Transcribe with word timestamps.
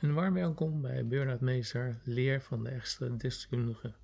Een 0.00 0.14
warm 0.14 0.34
welkom 0.34 0.80
bij 0.80 1.06
Burnout 1.06 1.40
Meester, 1.40 2.00
leer 2.04 2.40
van 2.40 2.64
de 2.64 2.70
extra 2.70 3.08
deskundige. 3.08 3.94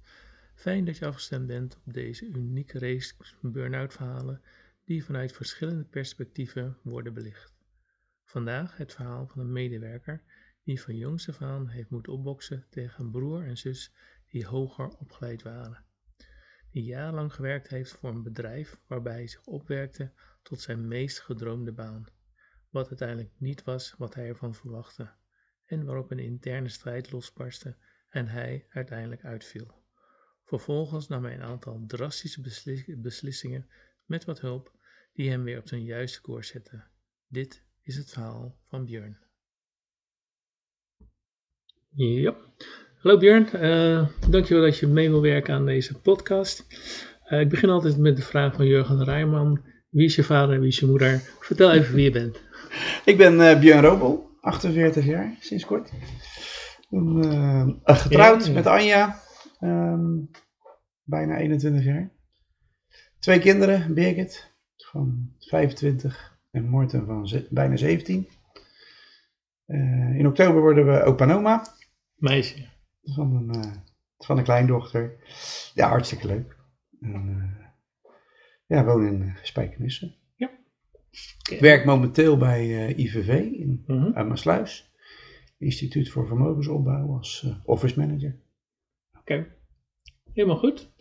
Fijn 0.55 0.85
dat 0.85 0.99
je 0.99 1.07
afgestemd 1.07 1.47
bent 1.47 1.77
op 1.87 1.93
deze 1.93 2.27
unieke 2.27 2.79
race 2.79 3.15
burn-out 3.41 3.93
verhalen 3.93 4.43
die 4.85 5.05
vanuit 5.05 5.33
verschillende 5.33 5.85
perspectieven 5.85 6.77
worden 6.83 7.15
belicht. 7.15 7.55
Vandaag 8.25 8.77
het 8.77 8.93
verhaal 8.93 9.27
van 9.27 9.41
een 9.41 9.53
medewerker 9.53 10.23
die 10.65 10.81
van 10.81 10.97
jongs 10.97 11.29
af 11.29 11.43
aan 11.43 11.69
heeft 11.69 11.91
moeten 11.91 12.13
opboksen 12.13 12.67
tegen 12.71 13.05
een 13.05 13.11
broer 13.11 13.45
en 13.45 13.57
zus 13.57 13.93
die 14.27 14.47
hoger 14.47 14.89
opgeleid 14.89 15.43
waren. 15.43 15.85
Die 16.71 16.85
jarenlang 16.85 17.33
gewerkt 17.35 17.69
heeft 17.69 17.91
voor 17.91 18.11
een 18.11 18.23
bedrijf 18.23 18.81
waarbij 18.87 19.13
hij 19.13 19.27
zich 19.27 19.45
opwerkte 19.45 20.13
tot 20.43 20.61
zijn 20.61 20.89
meest 20.89 21.21
gedroomde 21.21 21.73
baan, 21.73 22.05
wat 22.71 22.89
uiteindelijk 22.89 23.31
niet 23.37 23.65
was 23.65 23.95
wat 23.99 24.15
hij 24.15 24.29
ervan 24.29 24.55
verwachtte 24.55 25.11
waarop 25.83 26.11
een 26.11 26.19
interne 26.19 26.69
strijd 26.69 27.13
losbarstte 27.13 27.77
en 28.09 28.27
hij 28.27 28.67
uiteindelijk 28.69 29.25
uitviel. 29.25 29.83
Vervolgens 30.45 31.09
nam 31.09 31.25
hij 31.25 31.35
een 31.35 31.43
aantal 31.43 31.85
drastische 31.87 32.41
beslissingen 32.97 33.67
met 34.05 34.25
wat 34.25 34.41
hulp 34.41 34.73
die 35.15 35.31
hem 35.31 35.45
weer 35.45 35.59
op 35.59 35.69
zijn 35.69 35.85
juiste 35.85 36.21
koers 36.21 36.49
zetten. 36.49 36.85
Dit 37.29 37.63
is 37.83 37.97
het 37.97 38.11
verhaal 38.11 38.59
van 38.69 38.85
Björn. 38.85 39.19
Ja, 41.97 42.37
hallo 42.99 43.19
Björn, 43.19 43.49
uh, 43.55 44.09
dankjewel 44.31 44.63
dat 44.63 44.79
je 44.79 44.87
mee 44.87 45.11
wil 45.11 45.23
werken 45.23 45.55
aan 45.55 45.67
deze 45.67 46.01
podcast. 46.01 46.67
Uh, 47.29 47.41
ik 47.41 47.49
begin 47.49 47.69
altijd 47.69 47.99
met 47.99 48.17
de 48.17 48.23
vraag 48.23 48.55
van 48.55 48.67
Jurgen 48.67 49.05
Rijman. 49.05 49.65
Wie 49.89 50.05
is 50.05 50.17
je 50.17 50.23
vader 50.23 50.55
en 50.55 50.61
wie 50.61 50.69
is 50.69 50.79
je 50.79 50.87
moeder? 50.87 51.21
Vertel 51.41 51.73
even 51.73 51.95
wie 51.95 52.05
je 52.05 52.11
bent. 52.11 52.43
Ik 53.05 53.17
ben 53.17 53.35
uh, 53.35 53.61
Björn 53.61 53.85
Robel, 53.85 54.31
48 54.45 55.05
jaar, 55.05 55.37
sinds 55.41 55.65
kort. 55.65 55.93
En, 56.91 57.81
getrouwd 57.85 58.53
met 58.53 58.67
Anja, 58.67 59.21
um, 59.61 60.31
bijna 61.03 61.37
21 61.37 61.85
jaar. 61.85 62.11
Twee 63.19 63.39
kinderen, 63.39 63.95
Birgit 63.95 64.53
van 64.77 65.33
25 65.39 66.39
en 66.51 66.69
Morten 66.69 67.07
van 67.07 67.47
bijna 67.51 67.77
17. 67.77 68.29
Uh, 69.67 70.19
in 70.19 70.27
oktober 70.27 70.61
worden 70.61 70.87
we 70.87 71.03
opa. 71.03 71.65
Meisje. 72.15 72.69
Van 73.03 73.37
een, 73.37 73.57
uh, 73.57 73.73
van 74.19 74.39
een 74.39 74.45
kleindochter. 74.45 75.17
Ja, 75.75 75.89
hartstikke 75.89 76.27
leuk. 76.27 76.57
En, 77.01 77.29
uh, 77.29 77.67
ja, 78.67 78.85
woon 78.85 79.07
in 79.07 79.37
Spijkenisse. 79.43 80.15
Ik 81.51 81.61
werk 81.61 81.85
momenteel 81.85 82.37
bij 82.37 82.95
IVV 82.95 83.29
in 83.53 83.85
mm 83.87 84.01
-hmm. 84.01 84.15
Amersluis. 84.15 84.93
Instituut 85.59 86.11
voor 86.11 86.27
Vermogensopbouw 86.27 87.17
als 87.17 87.47
office 87.65 87.99
manager. 87.99 88.37
Oké, 89.11 89.21
okay. 89.21 89.47
helemaal 90.33 90.57
goed. 90.59 90.93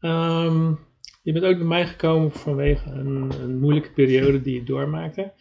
Um, 0.00 0.78
je 1.22 1.32
bent 1.32 1.44
ook 1.44 1.56
bij 1.56 1.66
mij 1.66 1.86
gekomen 1.86 2.32
vanwege 2.32 2.90
een, 2.90 3.30
een 3.40 3.58
moeilijke 3.58 3.92
periode 3.92 4.42
die 4.42 4.54
je 4.54 4.64
doormaakte. 4.64 5.32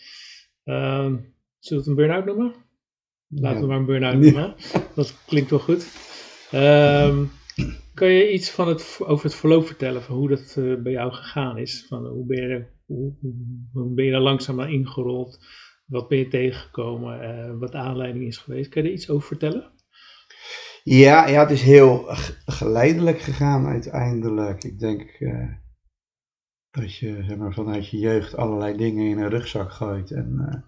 Uh, 0.65 1.05
zullen 1.05 1.23
we 1.59 1.75
het 1.75 1.87
een 1.87 1.95
burn-out 1.95 2.25
noemen? 2.25 2.53
Laten 3.27 3.61
we 3.61 3.67
maar 3.67 3.77
een 3.77 3.85
burn-out 3.85 4.17
noemen. 4.19 4.55
Dat 4.95 5.23
klinkt 5.25 5.49
wel 5.49 5.59
goed. 5.59 5.87
Um, 6.53 7.31
kan 7.95 8.07
je 8.07 8.31
iets 8.31 8.51
van 8.51 8.67
het, 8.67 8.99
over 8.99 9.25
het 9.25 9.35
verloop 9.35 9.65
vertellen 9.65 10.01
van 10.03 10.15
hoe 10.15 10.29
dat 10.29 10.55
uh, 10.59 10.81
bij 10.81 10.91
jou 10.91 11.11
gegaan 11.11 11.57
is? 11.57 11.85
Van 11.87 12.07
hoe, 12.07 12.25
ben 12.25 12.47
je, 12.47 12.65
hoe, 12.85 13.13
hoe 13.73 13.93
ben 13.93 14.05
je 14.05 14.11
daar 14.11 14.21
langzaam 14.21 14.61
aan 14.61 14.69
ingerold? 14.69 15.45
Wat 15.85 16.07
ben 16.07 16.17
je 16.17 16.27
tegengekomen? 16.27 17.21
Uh, 17.21 17.59
wat 17.59 17.71
de 17.71 17.77
aanleiding 17.77 18.25
is 18.25 18.37
geweest? 18.37 18.69
Kan 18.69 18.81
je 18.81 18.87
er 18.87 18.93
iets 18.93 19.09
over 19.09 19.27
vertellen? 19.27 19.71
Ja, 20.83 21.27
ja 21.27 21.41
het 21.41 21.51
is 21.51 21.61
heel 21.61 22.05
geleidelijk 22.45 23.19
gegaan 23.19 23.65
uiteindelijk. 23.65 24.63
Ik 24.63 24.79
denk 24.79 25.19
uh, 25.19 25.51
dat 26.71 26.95
je 26.95 27.23
zeg 27.23 27.37
maar, 27.37 27.53
vanuit 27.53 27.89
je 27.89 27.97
jeugd 27.97 28.35
allerlei 28.35 28.77
dingen 28.77 29.05
in 29.05 29.17
een 29.17 29.29
rugzak 29.29 29.71
gooit. 29.71 30.11
En 30.11 30.63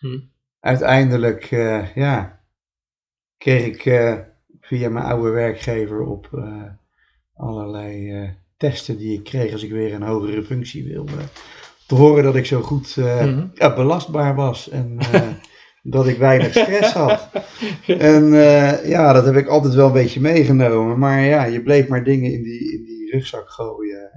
hm. 0.00 0.20
uiteindelijk 0.60 1.44
ja, 1.94 2.40
kreeg 3.36 3.66
ik 3.66 3.84
via 4.62 4.88
mijn 4.88 5.04
oude 5.04 5.30
werkgever 5.30 6.00
op 6.00 6.28
allerlei 7.34 8.30
testen 8.56 8.98
die 8.98 9.18
ik 9.18 9.24
kreeg 9.24 9.52
als 9.52 9.62
ik 9.62 9.70
weer 9.70 9.94
een 9.94 10.02
hogere 10.02 10.42
functie 10.42 10.84
wilde. 10.84 11.16
Te 11.86 11.94
horen 11.94 12.24
dat 12.24 12.36
ik 12.36 12.46
zo 12.46 12.62
goed 12.62 12.94
hm. 12.94 13.46
ja, 13.54 13.74
belastbaar 13.74 14.34
was 14.34 14.68
en 14.68 14.98
dat 15.82 16.06
ik 16.06 16.18
weinig 16.18 16.50
stress 16.50 16.92
had. 16.92 17.30
en 17.86 18.24
ja, 18.88 19.12
dat 19.12 19.24
heb 19.24 19.36
ik 19.36 19.46
altijd 19.46 19.74
wel 19.74 19.86
een 19.86 19.92
beetje 19.92 20.20
meegenomen. 20.20 20.98
Maar 20.98 21.20
ja, 21.20 21.44
je 21.44 21.62
bleef 21.62 21.88
maar 21.88 22.04
dingen 22.04 22.32
in 22.32 22.42
die, 22.42 22.72
in 22.72 22.84
die 22.84 23.10
rugzak 23.10 23.50
gooien. 23.50 24.10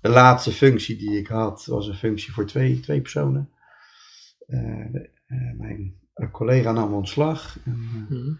De 0.00 0.08
laatste 0.08 0.52
functie 0.52 0.96
die 0.96 1.18
ik 1.18 1.26
had 1.26 1.64
was 1.66 1.88
een 1.88 1.94
functie 1.94 2.32
voor 2.32 2.46
twee, 2.46 2.80
twee 2.80 3.00
personen. 3.00 3.50
Uh, 4.46 4.94
uh, 5.26 5.58
mijn 5.58 5.94
collega 6.32 6.72
nam 6.72 6.94
ontslag. 6.94 7.58
En 7.64 8.06
mm. 8.08 8.38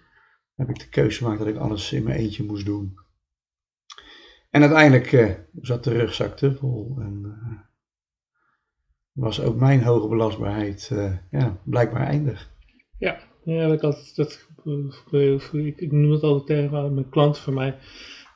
Heb 0.61 0.69
ik 0.69 0.79
de 0.79 0.89
keuze 0.89 1.19
gemaakt 1.19 1.39
dat 1.39 1.49
ik 1.49 1.57
alles 1.57 1.93
in 1.93 2.03
mijn 2.03 2.19
eentje 2.19 2.45
moest 2.45 2.67
doen. 2.67 2.95
En 4.51 4.61
uiteindelijk 4.61 5.41
zat 5.61 5.85
de 5.85 5.93
rugzak 5.93 6.37
te 6.37 6.55
vol. 6.55 6.97
En 6.99 7.39
was 9.13 9.41
ook 9.41 9.57
mijn 9.57 9.83
hoge 9.83 10.09
belastbaarheid 10.09 10.91
uh, 10.93 11.17
ja, 11.31 11.61
blijkbaar 11.65 12.07
eindig. 12.07 12.51
Ja, 12.99 13.19
ja 13.45 13.69
dat, 13.69 13.81
dat, 13.81 14.13
dat, 14.15 14.47
ik, 15.53 15.81
ik 15.81 15.93
noem 15.93 16.11
het 16.11 16.23
altijd 16.23 16.47
tegen 16.47 16.95
mijn 16.95 17.09
klanten 17.09 17.43
van 17.43 17.55
mij. 17.55 17.79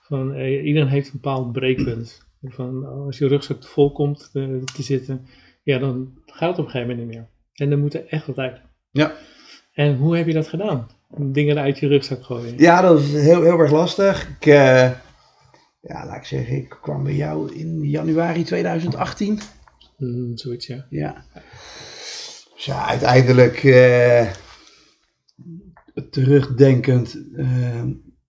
Van, 0.02 0.34
eh, 0.34 0.64
iedereen 0.64 0.88
heeft 0.88 1.06
een 1.06 1.20
bepaald 1.20 1.52
breekpunt. 1.52 2.26
Van, 2.42 2.84
als 2.84 3.18
je 3.18 3.28
rugzak 3.28 3.60
te 3.60 3.68
vol 3.68 3.92
komt 3.92 4.30
te, 4.32 4.62
te, 4.74 4.82
zitten, 4.82 5.26
ja, 5.62 5.78
dan 5.78 6.18
gaat 6.26 6.48
het 6.48 6.58
op 6.58 6.64
een 6.64 6.70
gegeven 6.70 6.96
moment 6.96 7.06
niet 7.06 7.16
meer. 7.16 7.28
En 7.54 7.70
dan 7.70 7.78
moet 7.80 7.94
er 7.94 8.06
echt 8.06 8.26
wat 8.26 8.38
uit. 8.38 8.60
Ja. 8.90 9.16
En 9.72 9.96
hoe 9.96 10.16
heb 10.16 10.26
je 10.26 10.32
dat 10.32 10.48
gedaan? 10.48 10.88
Dingen 11.16 11.58
uit 11.58 11.78
je 11.78 11.86
rugzak 11.86 12.24
gooien? 12.24 12.58
Ja, 12.58 12.80
dat 12.80 13.00
is 13.00 13.12
heel, 13.12 13.42
heel 13.42 13.58
erg 13.58 13.70
lastig. 13.70 14.28
Ik, 14.28 14.46
uh, 14.46 14.90
ja, 15.80 16.06
laat 16.06 16.16
ik 16.16 16.24
zeggen, 16.24 16.56
ik 16.56 16.78
kwam 16.82 17.04
bij 17.04 17.14
jou 17.14 17.54
in 17.54 17.82
januari 17.82 18.44
2018. 18.44 19.40
Mm, 19.96 20.36
zoiets, 20.36 20.66
ja. 20.66 20.86
Ja. 20.90 21.24
Dus 22.54 22.64
ja, 22.64 22.86
uiteindelijk 22.86 23.62
uh, 23.62 24.30
terugdenkend 26.10 27.14
uh, 27.32 27.82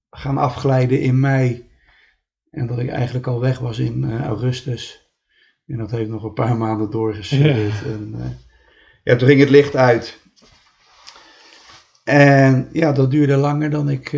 gaan 0.09 0.37
afglijden 0.37 0.99
in 0.99 1.19
mei. 1.19 1.69
En 2.51 2.67
dat 2.67 2.79
ik 2.79 2.89
eigenlijk 2.89 3.27
al 3.27 3.39
weg 3.39 3.59
was 3.59 3.79
in 3.79 4.21
augustus. 4.21 5.09
En 5.65 5.77
dat 5.77 5.91
heeft 5.91 6.09
nog 6.09 6.23
een 6.23 6.33
paar 6.33 6.57
maanden 6.57 6.91
doorgezet. 6.91 7.39
Ja. 7.39 7.89
En, 7.89 8.15
ja, 9.03 9.15
toen 9.15 9.27
ging 9.27 9.39
het 9.39 9.49
licht 9.49 9.75
uit. 9.75 10.23
En 12.05 12.69
ja, 12.73 12.91
dat 12.91 13.11
duurde 13.11 13.35
langer 13.35 13.69
dan 13.69 13.89
ik 13.89 14.13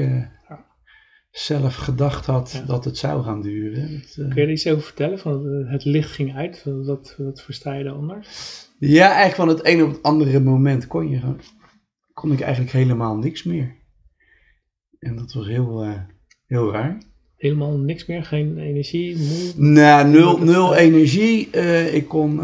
zelf 1.31 1.75
gedacht 1.75 2.25
had 2.25 2.63
dat 2.67 2.85
het 2.85 2.97
zou 2.97 3.23
gaan 3.23 3.41
duren. 3.41 3.81
Het, 3.81 4.15
uh... 4.19 4.27
Kun 4.27 4.35
je 4.35 4.41
er 4.41 4.51
iets 4.51 4.67
over 4.67 4.83
vertellen? 4.83 5.19
Van 5.19 5.45
het 5.67 5.85
licht 5.85 6.11
ging 6.11 6.35
uit, 6.35 6.63
wat, 6.65 7.15
wat 7.17 7.41
versta 7.41 7.73
je 7.73 7.83
daaronder? 7.83 8.27
Ja, 8.79 9.05
eigenlijk 9.05 9.35
van 9.35 9.47
het 9.47 9.65
een 9.65 9.83
op 9.83 9.91
het 9.91 10.03
andere 10.03 10.39
moment 10.39 10.87
kon, 10.87 11.09
je, 11.09 11.35
kon 12.13 12.31
ik 12.31 12.39
eigenlijk 12.39 12.71
helemaal 12.71 13.17
niks 13.17 13.43
meer. 13.43 13.75
En 14.99 15.15
dat 15.15 15.33
was 15.33 15.47
heel, 15.47 15.85
uh, 15.85 15.99
heel 16.45 16.71
raar. 16.71 16.97
Helemaal 17.35 17.77
niks 17.77 18.05
meer? 18.05 18.23
Geen 18.23 18.57
energie? 18.57 19.17
Moe? 19.17 19.69
Nou, 19.71 20.07
nul, 20.07 20.37
nul 20.37 20.75
energie. 20.75 21.49
Uh, 21.55 21.93
ik 21.93 22.07
kon 22.07 22.41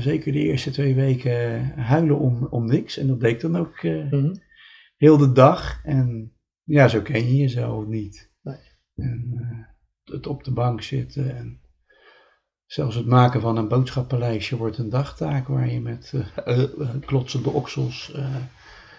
zeker 0.00 0.32
de 0.32 0.38
eerste 0.38 0.70
twee 0.70 0.94
weken 0.94 1.72
huilen 1.76 2.18
om, 2.18 2.46
om 2.50 2.66
niks. 2.66 2.98
En 2.98 3.06
dat 3.06 3.20
deed 3.20 3.30
ik 3.30 3.40
dan 3.40 3.56
ook 3.56 3.82
mm 3.82 4.08
-hmm. 4.10 4.46
Heel 4.98 5.16
de 5.16 5.32
dag. 5.32 5.80
En 5.84 6.32
ja, 6.62 6.88
zo 6.88 7.00
ken 7.00 7.26
je 7.26 7.36
jezelf 7.36 7.86
niet. 7.86 8.26
En 8.94 9.30
uh, 9.34 10.14
het 10.14 10.26
op 10.26 10.44
de 10.44 10.52
bank 10.52 10.82
zitten 10.82 11.36
en 11.36 11.60
zelfs 12.66 12.94
het 12.96 13.06
maken 13.06 13.40
van 13.40 13.56
een 13.56 13.68
boodschappenlijstje 13.68 14.56
wordt 14.56 14.78
een 14.78 14.88
dagtaak 14.88 15.48
waar 15.48 15.70
je 15.70 15.80
met 15.80 16.12
uh, 16.46 16.64
klotsende 17.06 17.50
oksels 17.50 18.12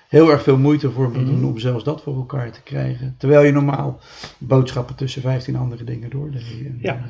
heel 0.09 0.31
erg 0.31 0.43
veel 0.43 0.57
moeite 0.57 0.91
voor 0.91 1.09
moet 1.09 1.25
doen 1.25 1.37
mhm. 1.37 1.45
om 1.45 1.59
zelfs 1.59 1.83
dat 1.83 2.01
voor 2.01 2.15
elkaar 2.15 2.51
te 2.51 2.61
krijgen. 2.61 3.15
Terwijl 3.17 3.43
je 3.43 3.51
normaal 3.51 3.99
boodschappen 4.37 4.95
tussen 4.95 5.21
15 5.21 5.55
andere 5.55 5.83
dingen 5.83 6.09
doordeed. 6.09 6.43
Ja. 6.81 7.05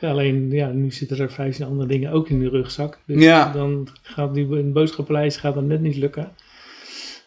ja. 0.00 0.10
alleen 0.10 0.50
ja, 0.50 0.68
nu 0.68 0.90
zitten 0.90 1.18
er 1.18 1.32
15 1.32 1.66
andere 1.66 1.88
dingen 1.88 2.12
ook 2.12 2.28
in 2.28 2.38
de 2.38 2.48
rugzak. 2.48 2.98
Dus 3.06 3.22
ja. 3.22 3.52
dan 3.52 3.88
gaat 4.02 4.34
die 4.34 4.64
boodschappenlijst 4.64 5.38
gaat 5.38 5.54
dan 5.54 5.66
net 5.66 5.80
niet 5.80 5.96
lukken. 5.96 6.32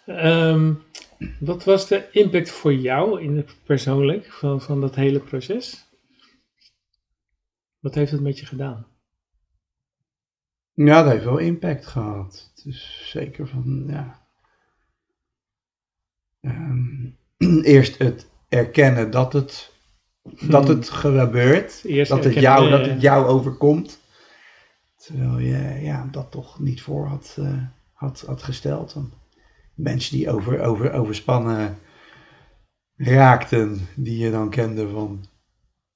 Um, 0.06 0.84
wat 1.40 1.64
was 1.64 1.88
de 1.88 2.08
impact 2.12 2.50
voor 2.50 2.74
jou 2.74 3.22
in 3.22 3.38
het 3.38 3.56
persoonlijk 3.64 4.32
van, 4.32 4.62
van 4.62 4.82
dat 4.82 4.96
hele 4.96 5.20
proces? 5.20 5.90
Wat 7.80 7.96
heeft 7.96 8.12
het 8.12 8.22
met 8.22 8.40
je 8.40 8.46
gedaan? 8.46 8.86
Ja, 10.74 11.04
dat 11.04 11.12
heeft 11.12 11.24
wel 11.24 11.38
impact 11.38 11.88
gehad. 11.88 12.52
Het 12.56 12.66
is 12.66 13.10
zeker 13.10 13.48
van, 13.48 13.84
ja. 13.88 14.22
ehm, 16.42 17.10
eerst 17.74 17.98
het 17.98 18.30
erkennen 18.50 19.12
dat 19.12 19.34
het, 19.34 19.72
dat 20.42 20.68
het 20.68 20.90
gebeurt. 20.90 21.84
Eerst 21.84 22.12
Dat 22.12 22.24
het, 22.24 22.34
jou, 22.34 22.70
dat 22.70 22.86
het 22.86 23.02
jou 23.02 23.26
overkomt. 23.26 24.00
Terwijl 24.96 25.38
je 25.38 25.80
ja, 25.82 26.08
dat 26.12 26.32
toch 26.32 26.60
niet 26.60 26.82
voor 26.82 27.08
had, 27.08 27.36
eh, 27.40 27.64
had, 27.94 28.24
had 28.28 28.44
gesteld. 28.44 28.94
Want 28.94 29.14
mensen 29.84 30.18
die 30.18 30.30
over, 30.32 30.62
over, 30.62 30.94
overspannen 30.94 31.78
raakten, 32.98 33.88
die 33.96 34.18
je 34.18 34.32
dan 34.32 34.50
kende 34.50 34.90
van, 34.90 35.26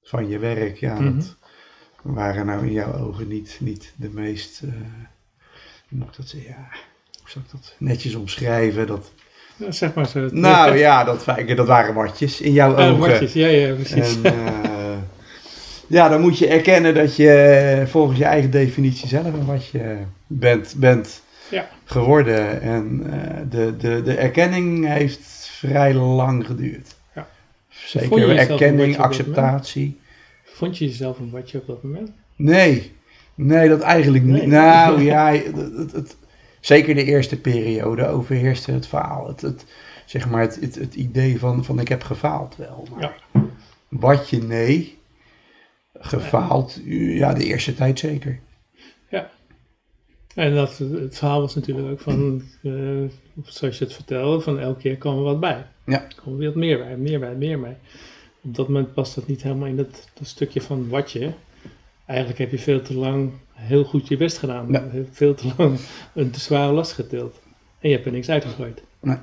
van 0.02 0.28
je 0.28 0.38
werk, 0.38 0.76
ja, 0.76 0.94
Mhm. 1.00 1.16
dat 1.16 1.36
waren 2.02 2.46
nou 2.46 2.66
in 2.66 2.72
jouw 2.72 2.92
ogen 2.94 3.28
niet, 3.28 3.56
niet 3.60 3.92
de 3.96 4.10
meest, 4.12 4.62
eh, 4.62 4.68
hoe 5.88 5.98
moet 5.98 6.08
ik 6.08 6.16
dat 6.16 6.28
zeggen, 6.28 6.50
ja, 6.50 6.68
hoe 7.20 7.30
zou 7.30 7.44
ik 7.44 7.50
dat 7.50 7.74
netjes 7.78 8.14
omschrijven? 8.14 8.86
Dat, 8.86 9.12
Ja, 9.56 9.70
zeg 9.70 9.94
maar 9.94 10.06
zo. 10.06 10.28
nou 10.32 10.76
ja, 10.86 11.04
dat, 11.04 11.24
dat 11.56 11.66
waren 11.66 11.94
watjes 11.94 12.40
in 12.40 12.52
jouw 12.52 12.76
ogen. 12.76 12.98
watjes, 12.98 13.32
ja, 13.32 13.46
ja, 13.46 13.74
precies. 13.74 14.22
En, 14.22 14.24
eh, 14.24 14.98
ja, 15.88 16.08
dan 16.08 16.20
moet 16.20 16.38
je 16.38 16.46
erkennen 16.48 16.94
dat 16.94 17.16
je 17.16 17.84
volgens 17.86 18.18
je 18.18 18.24
eigen 18.24 18.50
definitie 18.50 19.08
zelf 19.08 19.24
een 19.24 19.46
watje 19.46 19.98
bent, 20.26 20.74
bent 20.76 21.22
Ja. 21.50 21.68
geworden. 21.84 22.60
En 22.60 23.02
eh, 23.12 23.40
de, 23.50 23.76
de, 23.76 24.02
de 24.02 24.14
erkenning 24.14 24.86
heeft 24.86 25.48
vrij 25.50 25.94
lang 25.94 26.46
geduurd. 26.46 26.94
Ja. 27.14 27.28
Zeker 27.68 28.36
erkenning, 28.36 28.98
acceptatie. 28.98 30.00
Vond 30.44 30.78
je 30.78 30.84
jezelf 30.84 31.18
een 31.18 31.30
watje 31.30 31.58
op 31.58 31.66
dat 31.66 31.82
moment? 31.82 32.10
Nee, 32.36 32.92
nee, 33.34 33.68
dat 33.68 33.80
eigenlijk 33.80 34.24
niet. 34.24 34.36
Nee. 34.36 34.46
Nou 34.46 35.02
ja, 35.12 35.32
het, 35.32 35.56
het, 35.76 35.92
het- 35.92 36.16
zeker 36.60 36.94
de 36.94 37.04
eerste 37.04 37.40
periode 37.40 38.06
overheerste 38.06 38.72
het 38.72 38.86
faal. 38.86 39.28
Het, 39.28 39.40
het, 39.40 39.64
zeg 40.04 40.28
maar 40.28 40.40
het, 40.40 40.60
het, 40.60 40.74
het 40.74 40.94
idee 40.94 41.38
van, 41.38 41.64
van 41.64 41.80
ik 41.80 41.88
heb 41.88 42.02
gefaald 42.02 42.56
wel. 42.56 42.86
Maar 42.94 43.16
wat 43.88 44.30
je 44.30 44.42
nee, 44.42 44.98
gefaald, 45.98 46.80
ja, 46.84 47.34
de 47.34 47.44
eerste 47.44 47.74
tijd 47.74 47.98
zeker. 47.98 48.38
En 50.36 50.54
dat, 50.54 50.78
het 50.78 51.18
verhaal 51.18 51.40
was 51.40 51.54
natuurlijk 51.54 51.88
ook 51.88 52.00
van, 52.00 52.42
eh, 52.62 52.72
zoals 53.44 53.78
je 53.78 53.84
het 53.84 53.94
vertelde, 53.94 54.40
van 54.40 54.58
elke 54.58 54.80
keer 54.80 54.96
kwam 54.96 55.16
er 55.16 55.22
wat 55.22 55.40
bij. 55.40 55.66
Ja. 55.86 56.04
Er 56.04 56.14
kwam 56.16 56.36
weer 56.36 56.48
wat 56.48 56.56
meer 56.56 56.78
bij, 56.78 56.96
meer 56.96 57.20
bij, 57.20 57.34
meer 57.34 57.60
bij. 57.60 57.76
Op 58.42 58.54
dat 58.54 58.68
moment 58.68 58.94
past 58.94 59.14
dat 59.14 59.26
niet 59.26 59.42
helemaal 59.42 59.68
in 59.68 59.76
dat, 59.76 60.08
dat 60.14 60.26
stukje 60.26 60.60
van 60.60 60.88
watje. 60.88 61.32
Eigenlijk 62.06 62.38
heb 62.38 62.50
je 62.50 62.58
veel 62.58 62.82
te 62.82 62.94
lang 62.94 63.32
heel 63.52 63.84
goed 63.84 64.08
je 64.08 64.16
best 64.16 64.38
gedaan. 64.38 64.66
Ja. 64.70 64.88
Je 64.92 64.98
hebt 64.98 65.16
Veel 65.16 65.34
te 65.34 65.52
lang 65.56 65.78
een 66.14 66.30
te 66.30 66.40
zware 66.40 66.72
last 66.72 66.92
getild. 66.92 67.40
En 67.80 67.88
je 67.88 67.94
hebt 67.94 68.06
er 68.06 68.12
niks 68.12 68.28
uitgegooid. 68.28 68.82
Nee. 69.00 69.16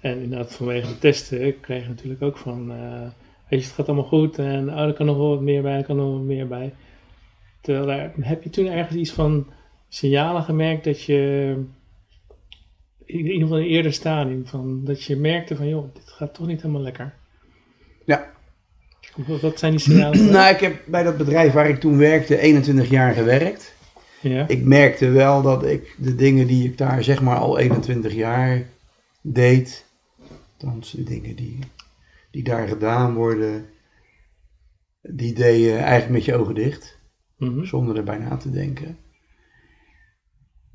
En 0.00 0.22
inderdaad, 0.22 0.54
vanwege 0.54 0.88
de 0.88 0.98
testen 0.98 1.60
kreeg 1.60 1.82
je 1.82 1.88
natuurlijk 1.88 2.22
ook 2.22 2.36
van, 2.36 2.72
eh, 2.72 3.00
weet 3.48 3.60
je, 3.60 3.66
het 3.66 3.74
gaat 3.74 3.86
allemaal 3.86 4.04
goed 4.04 4.38
en 4.38 4.68
oh, 4.68 4.80
er 4.80 4.92
kan 4.92 5.06
nog 5.06 5.16
wel 5.16 5.28
wat 5.28 5.40
meer 5.40 5.62
bij, 5.62 5.76
er 5.76 5.84
kan 5.84 5.96
nog 5.96 6.04
wel 6.04 6.14
wat 6.16 6.26
meer 6.26 6.48
bij. 6.48 6.74
Terwijl 7.60 7.86
daar, 7.86 8.12
heb 8.20 8.42
je 8.42 8.50
toen 8.50 8.66
ergens 8.66 8.96
iets 8.96 9.12
van 9.12 9.46
signalen 9.88 10.42
gemerkt 10.42 10.84
dat 10.84 11.02
je, 11.02 11.54
in 13.04 13.16
ieder 13.18 13.40
geval 13.42 13.56
in 13.58 13.64
een 13.64 13.70
eerder 13.70 13.92
stadium, 13.92 14.46
van, 14.46 14.84
dat 14.84 15.02
je 15.04 15.16
merkte 15.16 15.56
van, 15.56 15.68
joh, 15.68 15.94
dit 15.94 16.08
gaat 16.10 16.34
toch 16.34 16.46
niet 16.46 16.62
helemaal 16.62 16.82
lekker. 16.82 17.14
Ja. 18.04 18.30
Wat, 19.40 19.58
zijn 19.58 19.72
die 19.72 19.80
signalen? 19.80 20.30
Nou, 20.30 20.54
ik 20.54 20.60
heb 20.60 20.82
bij 20.86 21.02
dat 21.02 21.16
bedrijf 21.16 21.52
waar 21.52 21.68
ik 21.68 21.80
toen 21.80 21.96
werkte 21.98 22.38
21 22.38 22.90
jaar 22.90 23.14
gewerkt. 23.14 23.74
ja. 24.20 24.48
Ik 24.48 24.64
merkte 24.64 25.08
wel 25.10 25.42
dat 25.42 25.64
ik 25.64 25.94
de 25.98 26.14
dingen 26.14 26.46
die 26.46 26.64
ik 26.64 26.78
daar 26.78 27.02
zeg 27.04 27.22
maar 27.22 27.36
al 27.38 27.58
21 27.58 28.12
jaar 28.14 28.66
deed, 29.22 29.84
althans 30.52 30.90
de 30.90 31.02
dingen 31.02 31.36
die, 31.36 31.58
die 32.30 32.42
daar 32.42 32.68
gedaan 32.68 33.14
worden, 33.14 33.66
die 35.02 35.32
deed 35.32 35.60
je 35.60 35.72
eigenlijk 35.72 36.10
met 36.10 36.24
je 36.24 36.34
ogen 36.34 36.54
dicht, 36.54 36.96
Mhm. 37.36 37.64
zonder 37.64 37.96
erbij 37.96 38.18
na 38.18 38.36
te 38.36 38.50
denken. 38.50 38.98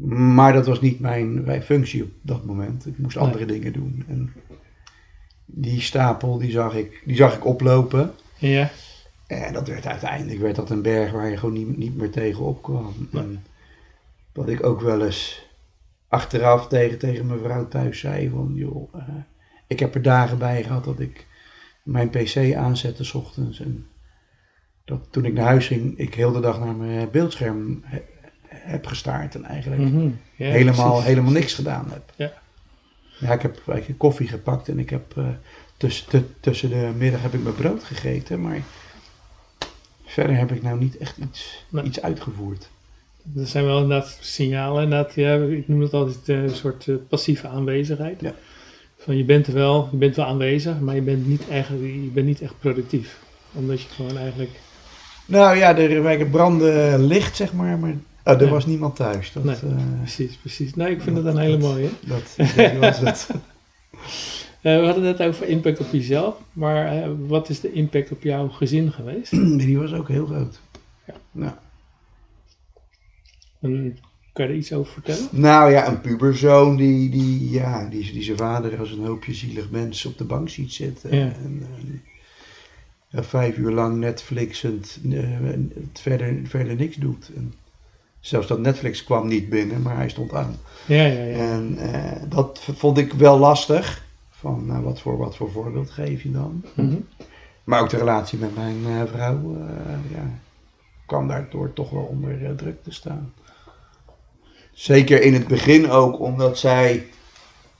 Maar 0.07 0.53
dat 0.53 0.65
was 0.65 0.81
niet 0.81 0.99
mijn, 0.99 1.43
mijn 1.43 1.61
functie 1.61 2.03
op 2.03 2.09
dat 2.21 2.45
moment. 2.45 2.85
Ik 2.85 2.97
moest 2.97 3.15
Nee. 3.15 3.23
andere 3.25 3.45
dingen 3.45 3.73
doen. 3.73 4.03
En 4.07 4.33
die 5.45 5.81
stapel 5.81 6.37
die 6.37 6.51
zag, 6.51 6.75
ik, 6.75 7.01
die 7.05 7.15
zag 7.15 7.35
ik 7.35 7.45
oplopen. 7.45 8.11
ja. 8.37 8.69
En 9.27 9.53
dat 9.53 9.67
werd 9.67 9.85
uiteindelijk 9.87 10.39
werd 10.39 10.55
dat 10.55 10.69
een 10.69 10.81
berg 10.81 11.11
waar 11.11 11.29
je 11.29 11.37
gewoon 11.37 11.53
niet, 11.53 11.77
niet 11.77 11.95
meer 11.97 12.09
tegenop 12.11 12.61
kwam. 12.63 12.93
En 13.13 13.43
wat 14.33 14.49
ik 14.49 14.63
ook 14.65 14.81
wel 14.81 15.05
eens 15.05 15.47
achteraf 16.07 16.67
tegen, 16.67 16.97
tegen 16.99 17.25
mijn 17.25 17.39
vrouw 17.39 17.67
thuis 17.67 17.99
zei 17.99 18.29
van 18.29 18.51
joh, 18.55 18.93
eh, 18.95 19.07
ik 19.67 19.79
heb 19.79 19.95
er 19.95 20.01
dagen 20.01 20.37
bij 20.37 20.63
gehad 20.63 20.83
dat 20.83 20.99
ik 20.99 21.27
mijn 21.83 22.09
pc 22.09 22.53
aanzette 22.55 23.03
's 23.03 23.13
ochtends. 23.13 23.59
En 23.59 23.87
dat 24.85 25.07
toen 25.11 25.25
ik 25.25 25.33
naar 25.33 25.45
huis 25.45 25.67
ging, 25.67 25.97
ik 25.97 26.13
heel 26.13 26.31
de 26.31 26.39
dag 26.39 26.59
naar 26.59 26.75
mijn 26.75 27.09
beeldscherm 27.11 27.81
he- 27.83 28.03
heb 28.65 28.85
gestaard 28.85 29.35
en 29.35 29.43
eigenlijk 29.45 29.81
Mhm. 29.81 30.09
Ja, 30.35 30.49
helemaal, 30.51 30.89
precies. 30.89 31.05
helemaal 31.07 31.31
niks 31.31 31.53
gedaan 31.53 31.85
heb. 31.91 32.11
Ja. 32.15 32.33
Ja, 33.19 33.33
ik 33.33 33.41
heb 33.41 33.59
eigenlijk 33.67 33.99
koffie 33.99 34.27
gepakt 34.27 34.69
en 34.69 34.79
ik 34.79 34.89
heb 34.89 35.17
eh, 35.17 35.23
tussen, 35.77 36.07
tu- 36.09 36.29
tussen 36.39 36.69
de 36.69 36.91
middag 36.97 37.21
heb 37.21 37.33
ik 37.33 37.43
mijn 37.43 37.55
brood 37.55 37.83
gegeten, 37.83 38.41
maar 38.41 38.57
verder 40.05 40.35
heb 40.37 40.51
ik 40.51 40.61
nou 40.63 40.79
niet 40.79 40.97
echt 40.97 41.17
iets, 41.17 41.65
iets 41.83 42.01
uitgevoerd. 42.01 42.69
Er 43.35 43.47
zijn 43.47 43.65
wel 43.65 43.81
inderdaad 43.81 44.17
signalen, 44.21 44.83
inderdaad, 44.83 45.13
ja, 45.15 45.35
ik 45.35 45.67
noem 45.67 45.81
het 45.81 45.93
altijd 45.93 46.29
eh, 46.29 46.43
een 46.43 46.55
soort 46.55 46.87
eh, 46.87 46.95
passieve 47.09 47.47
aanwezigheid. 47.47 48.21
Ja. 48.21 48.33
Van 48.97 49.17
je 49.17 49.23
bent 49.23 49.47
er 49.47 49.53
wel, 49.53 49.87
je 49.91 49.97
bent 49.97 50.15
wel 50.15 50.25
aanwezig, 50.25 50.79
maar 50.79 50.95
je 50.95 51.01
bent 51.01 51.27
niet 51.27 51.47
echt, 51.47 51.69
je 51.69 52.09
bent 52.13 52.25
niet 52.25 52.41
echt 52.41 52.59
productief. 52.59 53.19
Omdat 53.53 53.81
je 53.81 53.87
gewoon 53.89 54.17
eigenlijk, 54.17 54.51
Nou 55.25 55.57
ja, 55.57 55.77
er 55.77 56.27
brandde 56.27 56.95
licht, 56.99 57.35
zeg 57.35 57.53
maar, 57.53 57.77
maar 57.79 57.95
oh, 58.23 58.41
er 58.41 58.49
was 58.49 58.65
niemand 58.65 58.95
thuis. 58.95 59.31
Dat, 59.31 59.43
Nee. 59.43 59.55
eh, 59.55 59.99
precies, 59.99 60.35
precies. 60.35 60.73
Nee, 60.75 60.91
ik 60.91 61.01
vind 61.01 61.15
dat 61.15 61.25
een 61.25 61.37
hele 61.37 61.57
mooie. 61.57 61.89
dat, 62.07 62.35
dat 62.55 62.77
was 62.85 62.99
het. 62.99 63.29
Eh, 64.61 64.79
we 64.79 64.85
hadden 64.85 65.03
het 65.03 65.17
net 65.17 65.27
over 65.27 65.47
impact 65.47 65.79
op 65.79 65.91
jezelf, 65.91 66.35
maar 66.53 66.85
eh, 67.03 67.09
wat 67.27 67.49
is 67.49 67.59
de 67.59 67.71
impact 67.71 68.11
op 68.11 68.23
jouw 68.23 68.47
gezin 68.49 68.91
geweest? 68.91 69.31
Die 69.59 69.77
was 69.77 69.93
ook 69.93 70.07
heel 70.07 70.25
groot. 70.25 70.59
Ja. 71.07 71.13
Nou, 71.31 71.53
En 73.61 73.97
kan 74.33 74.45
je 74.45 74.51
er 74.51 74.57
iets 74.57 74.73
over 74.73 74.93
vertellen? 74.93 75.27
nou 75.31 75.71
ja, 75.71 75.87
een 75.87 76.01
puberzoon 76.01 76.75
die, 76.75 77.09
die, 77.09 77.49
ja, 77.49 77.89
die, 77.89 78.11
die 78.11 78.23
zijn 78.23 78.37
vader 78.37 78.79
als 78.79 78.91
een 78.91 79.05
hoopje 79.05 79.33
zielig 79.33 79.69
mens 79.69 80.05
op 80.05 80.17
de 80.17 80.23
bank 80.23 80.49
ziet 80.49 80.73
zitten. 80.73 81.15
Ja. 81.15 81.33
En, 81.43 81.67
vijf 83.15 83.57
uur 83.57 83.71
lang 83.71 83.97
Netflixend 83.97 84.99
het 85.73 85.99
verder, 85.99 86.39
verder 86.43 86.75
niks 86.75 86.95
doet. 86.95 87.31
En 87.35 87.53
zelfs 88.23 88.47
dat 88.47 88.59
Netflix 88.59 89.03
kwam 89.03 89.27
niet 89.27 89.49
binnen, 89.49 89.81
maar 89.81 89.95
hij 89.95 90.09
stond 90.09 90.33
aan. 90.33 90.55
Ja, 90.85 91.05
ja, 91.05 91.23
ja. 91.23 91.35
En 91.35 91.77
eh, 91.77 92.21
dat 92.29 92.61
vond 92.75 92.97
ik 92.97 93.13
wel 93.13 93.39
lastig. 93.39 94.03
Van 94.29 94.65
nou, 94.65 94.83
wat, 94.83 94.99
voor, 94.99 95.17
wat 95.17 95.35
voor 95.35 95.51
voorbeeld 95.51 95.89
geef 95.89 96.23
je 96.23 96.31
dan? 96.31 96.63
Mhm. 96.73 96.95
Maar 97.63 97.81
ook 97.81 97.89
de 97.89 97.97
relatie 97.97 98.39
met 98.39 98.55
mijn 98.55 98.77
eh, 98.85 99.01
vrouw 99.13 99.55
eh, 99.55 100.15
ja, 100.15 100.39
kwam 101.05 101.27
daardoor 101.27 101.73
toch 101.73 101.89
wel 101.89 102.03
onder 102.03 102.45
eh, 102.45 102.51
druk 102.51 102.83
te 102.83 102.91
staan. 102.91 103.33
Zeker 104.71 105.21
in 105.21 105.33
het 105.33 105.47
begin 105.47 105.89
ook, 105.89 106.19
omdat 106.19 106.57
zij 106.57 107.07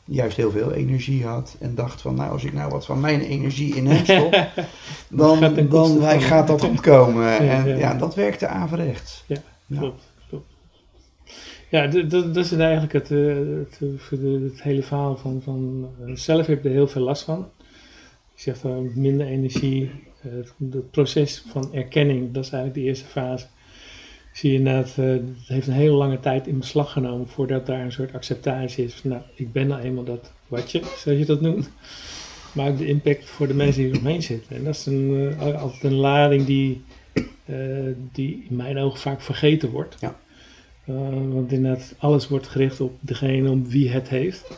juist 0.05 0.37
heel 0.37 0.51
veel 0.51 0.71
energie 0.71 1.25
had. 1.25 1.55
En 1.59 1.75
dacht 1.75 2.01
van, 2.01 2.15
nou, 2.15 2.31
als 2.31 2.43
ik 2.43 2.53
nou 2.53 2.69
wat 2.69 2.85
van 2.85 2.99
mijn 2.99 3.21
energie 3.21 3.75
in 3.75 3.87
hem 3.87 4.03
stop, 4.03 4.47
dan, 5.09 5.67
dan, 5.69 6.21
gaat 6.21 6.47
dat 6.47 6.63
goed 6.63 6.81
komen. 6.81 7.37
en 7.37 7.67
ja. 7.67 7.75
ja, 7.75 7.93
dat 7.93 8.15
werkte 8.15 8.47
averechts. 8.47 9.23
Ja, 9.27 9.37
Ja. 9.65 9.79
klopt. 9.79 10.12
Ja, 11.73 11.87
dat 11.87 12.35
is 12.35 12.51
eigenlijk 12.51 12.93
het, 12.93 13.11
eh, 13.11 13.35
het, 13.35 13.79
eh, 14.11 14.41
het 14.43 14.63
hele 14.63 14.83
verhaal 14.83 15.17
van, 15.17 15.41
van 15.41 15.89
eh, 16.05 16.15
zelf 16.15 16.45
heb 16.45 16.57
ik 16.57 16.65
er 16.65 16.71
heel 16.71 16.87
veel 16.87 17.01
last 17.01 17.23
van. 17.23 17.49
Je 18.35 18.41
zegt 18.41 18.63
uh, 18.63 18.77
minder 18.95 19.27
energie, 19.27 19.91
eh, 20.21 20.31
het, 20.31 20.53
het 20.71 20.91
proces 20.91 21.43
van 21.47 21.73
erkenning, 21.73 22.31
dat 22.31 22.45
is 22.45 22.51
eigenlijk 22.51 22.83
de 22.83 22.89
eerste 22.89 23.05
fase. 23.05 23.45
Zie 24.33 24.51
je 24.51 24.57
inderdaad, 24.57 24.95
het 24.95 25.47
heeft 25.47 25.67
een 25.67 25.73
hele 25.73 25.95
lange 25.95 26.19
tijd 26.19 26.47
in 26.47 26.59
beslag 26.59 26.91
genomen 26.91 27.27
voordat 27.27 27.65
daar 27.65 27.81
een 27.81 27.91
soort 27.91 28.13
acceptatie 28.13 28.85
is. 28.85 28.93
Van, 28.93 29.09
nou, 29.09 29.21
ik 29.35 29.51
ben 29.51 29.67
nou 29.67 29.81
eenmaal 29.81 30.03
dat 30.03 30.31
watje, 30.47 30.81
zoals 30.97 31.19
je 31.19 31.25
dat 31.25 31.41
noemt. 31.41 31.69
Maar 32.53 32.69
ook 32.69 32.77
de 32.77 32.87
impact 32.87 33.25
voor 33.29 33.47
de 33.47 33.53
mensen 33.53 33.83
die 33.83 33.91
er 33.91 33.99
omheen 33.99 34.23
zitten. 34.23 34.55
En 34.55 34.63
dat 34.63 34.75
is 34.75 34.85
een, 34.85 35.33
altijd 35.39 35.83
een 35.83 35.93
lading 35.93 36.45
die, 36.45 36.81
die 38.11 38.45
in 38.49 38.55
mijn 38.55 38.77
ogen 38.77 38.99
vaak 38.99 39.21
vergeten 39.21 39.69
wordt. 39.69 39.97
Ja. 39.99 40.15
Eh, 40.85 40.95
want 41.33 41.51
inderdaad, 41.51 41.95
alles 41.97 42.27
wordt 42.27 42.47
gericht 42.47 42.81
op 42.81 42.97
degene 42.99 43.49
om 43.49 43.67
wie 43.67 43.89
het 43.89 44.09
heeft. 44.09 44.57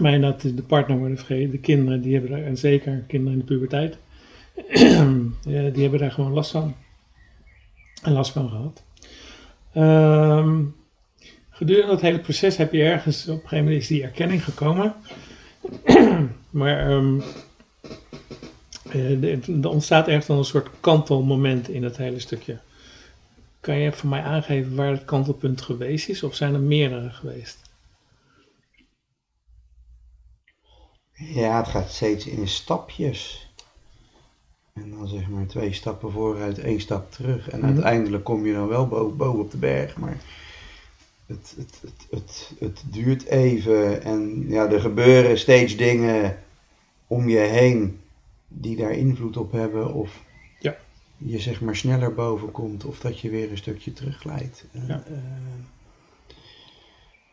Maar 0.00 0.12
inderdaad, 0.12 0.56
de 0.56 0.62
partner 0.62 0.98
worden 0.98 1.16
vergeten, 1.16 1.50
de 1.50 1.58
kinderen, 1.58 2.00
die 2.00 2.12
hebben 2.12 2.30
daar, 2.30 2.42
en 2.42 2.56
zeker 2.56 3.04
kinderen 3.06 3.32
in 3.32 3.38
de 3.38 3.52
puberteit, 3.54 3.96
die 5.72 5.82
hebben 5.82 5.98
daar 5.98 6.10
gewoon 6.10 6.32
last 6.32 6.50
van. 6.50 6.74
En 8.02 8.12
last 8.12 8.32
van 8.32 8.48
gehad. 8.48 8.82
Ehm, 9.72 10.64
gedurende 11.50 11.90
dat 11.90 12.00
hele 12.00 12.18
proces 12.18 12.56
heb 12.56 12.72
je 12.72 12.82
ergens, 12.82 13.22
op 13.22 13.34
een 13.34 13.40
gegeven 13.40 13.64
moment 13.64 13.82
is 13.82 13.88
die 13.88 14.02
erkenning 14.02 14.44
gekomen. 14.44 14.94
maar 16.50 16.90
um, 16.90 17.22
er 18.92 19.68
ontstaat 19.68 20.06
ergens 20.06 20.26
dan 20.26 20.38
een 20.38 20.44
soort 20.44 20.68
kantelmoment 20.80 21.68
in 21.68 21.84
het 21.84 21.96
hele 21.96 22.20
stukje. 22.20 22.58
Kan 23.66 23.78
je 23.78 23.92
voor 23.92 24.08
mij 24.08 24.22
aangeven 24.22 24.74
waar 24.74 24.90
het 24.90 25.04
kantelpunt 25.04 25.60
geweest 25.60 26.08
is, 26.08 26.22
of 26.22 26.34
zijn 26.34 26.54
er 26.54 26.60
meerdere 26.60 27.10
geweest? 27.10 27.58
Ja, 31.12 31.56
het 31.56 31.68
gaat 31.68 31.90
steeds 31.90 32.26
in 32.26 32.48
stapjes. 32.48 33.50
En 34.72 34.90
dan 34.90 35.08
zeg 35.08 35.28
maar 35.28 35.46
twee 35.46 35.72
stappen 35.72 36.12
vooruit, 36.12 36.58
één 36.58 36.80
stap 36.80 37.12
terug. 37.12 37.48
En 37.48 37.58
mhm. 37.58 37.68
uiteindelijk 37.68 38.24
kom 38.24 38.46
je 38.46 38.52
dan 38.52 38.68
wel 38.68 38.88
boven, 38.88 39.16
boven 39.16 39.40
op 39.40 39.50
de 39.50 39.56
berg. 39.56 39.96
Maar 39.96 40.16
het, 41.26 41.54
het, 41.56 41.80
het, 41.80 42.06
het, 42.10 42.52
het 42.58 42.82
duurt 42.84 43.24
even. 43.24 44.02
En 44.02 44.48
ja, 44.48 44.70
er 44.70 44.80
gebeuren 44.80 45.38
steeds 45.38 45.76
dingen 45.76 46.38
om 47.06 47.28
je 47.28 47.38
heen 47.38 48.00
die 48.48 48.76
daar 48.76 48.92
invloed 48.92 49.36
op 49.36 49.52
hebben. 49.52 49.94
Of. 49.94 50.24
Je 51.16 51.38
zeg 51.38 51.60
maar 51.60 51.76
sneller 51.76 52.14
boven 52.14 52.50
komt. 52.50 52.84
Of 52.84 52.98
dat 52.98 53.20
je 53.20 53.30
weer 53.30 53.50
een 53.50 53.56
stukje 53.56 53.92
terugglijdt. 53.92 54.64
Ja. 54.70 55.04
Uh, 55.10 55.16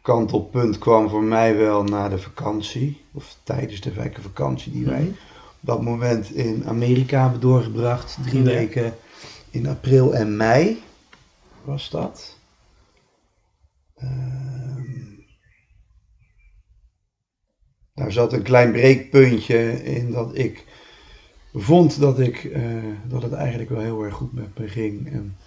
kantelpunt 0.02 0.78
kwam 0.78 1.10
voor 1.10 1.24
mij 1.24 1.58
wel 1.58 1.84
na 1.84 2.10
de 2.10 2.20
vakantie. 2.20 3.02
Of 3.12 3.38
tijdens 3.44 3.82
de 3.82 4.12
vakantie 4.22 4.72
die 4.72 4.86
wij 4.86 5.02
mhm. 5.02 5.10
op 5.10 5.60
dat 5.60 5.82
moment 5.82 6.32
in 6.32 6.64
Amerika 6.68 7.22
hebben 7.22 7.40
doorgebracht. 7.40 8.18
Drie 8.24 8.42
weken 8.42 8.94
in 9.50 9.68
april 9.68 10.16
en 10.16 10.38
mei 10.38 10.82
was 11.64 11.90
dat. 11.90 12.38
Ehm, 13.96 14.84
daar 17.94 18.12
zat 18.12 18.34
een 18.34 18.44
klein 18.44 18.72
breekpuntje 18.72 19.84
in 19.84 20.12
dat 20.12 20.38
ik 20.38 20.66
vond 21.54 22.00
dat, 22.00 22.20
ik, 22.20 22.44
uh, 22.44 22.84
dat 23.08 23.22
het 23.22 23.34
eigenlijk 23.34 23.70
wel 23.70 23.82
heel 23.82 24.04
erg 24.04 24.14
goed 24.14 24.34
met 24.34 24.58
me 24.58 24.68
ging. 24.68 25.12
En 25.12 25.38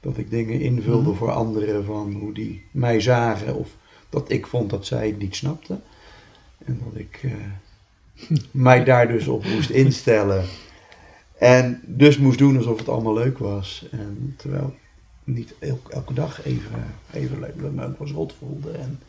dat 0.00 0.18
ik 0.18 0.30
dingen 0.30 0.60
invulde 0.60 1.08
mhm. 1.08 1.18
voor 1.18 1.30
anderen 1.30 1.84
van 1.84 2.12
hoe 2.12 2.32
die 2.34 2.64
mij 2.70 3.00
zagen. 3.00 3.54
Of 3.54 3.68
dat 4.08 4.30
ik 4.30 4.46
vond 4.46 4.70
dat 4.70 4.86
zij 4.86 5.06
het 5.06 5.18
niet 5.18 5.36
snapten. 5.36 5.82
En 6.64 6.80
dat 6.84 7.00
ik 7.00 7.20
uh, 7.22 7.32
mij 8.50 8.84
daar 8.84 9.08
dus 9.08 9.28
op 9.28 9.44
moest 9.44 9.70
instellen. 9.70 10.44
En 11.38 11.80
dus 11.86 12.18
moest 12.18 12.38
doen 12.38 12.56
alsof 12.56 12.78
het 12.78 12.88
allemaal 12.88 13.14
leuk 13.14 13.38
was. 13.38 13.88
En 13.90 14.34
terwijl 14.36 14.74
niet 15.24 15.54
elke, 15.58 15.92
elke 15.92 16.14
dag 16.14 16.44
even, 16.44 16.84
even 17.12 17.40
leuk, 17.40 17.60
dat 17.62 17.72
me 17.72 17.86
ook 17.86 17.98
wel 17.98 18.08
rot 18.08 18.34
voelde. 18.38 18.70
En 18.70 19.00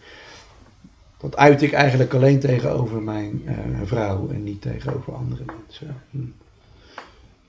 dat 1.20 1.38
uit 1.38 1.62
ik 1.62 1.72
eigenlijk 1.72 2.14
alleen 2.14 2.40
tegenover 2.40 3.02
mijn 3.02 3.42
uh, 3.46 3.56
vrouw 3.84 4.30
en 4.30 4.44
niet 4.44 4.62
tegenover 4.62 5.14
andere 5.14 5.44
mensen. 5.46 6.02
Hm. 6.10 6.18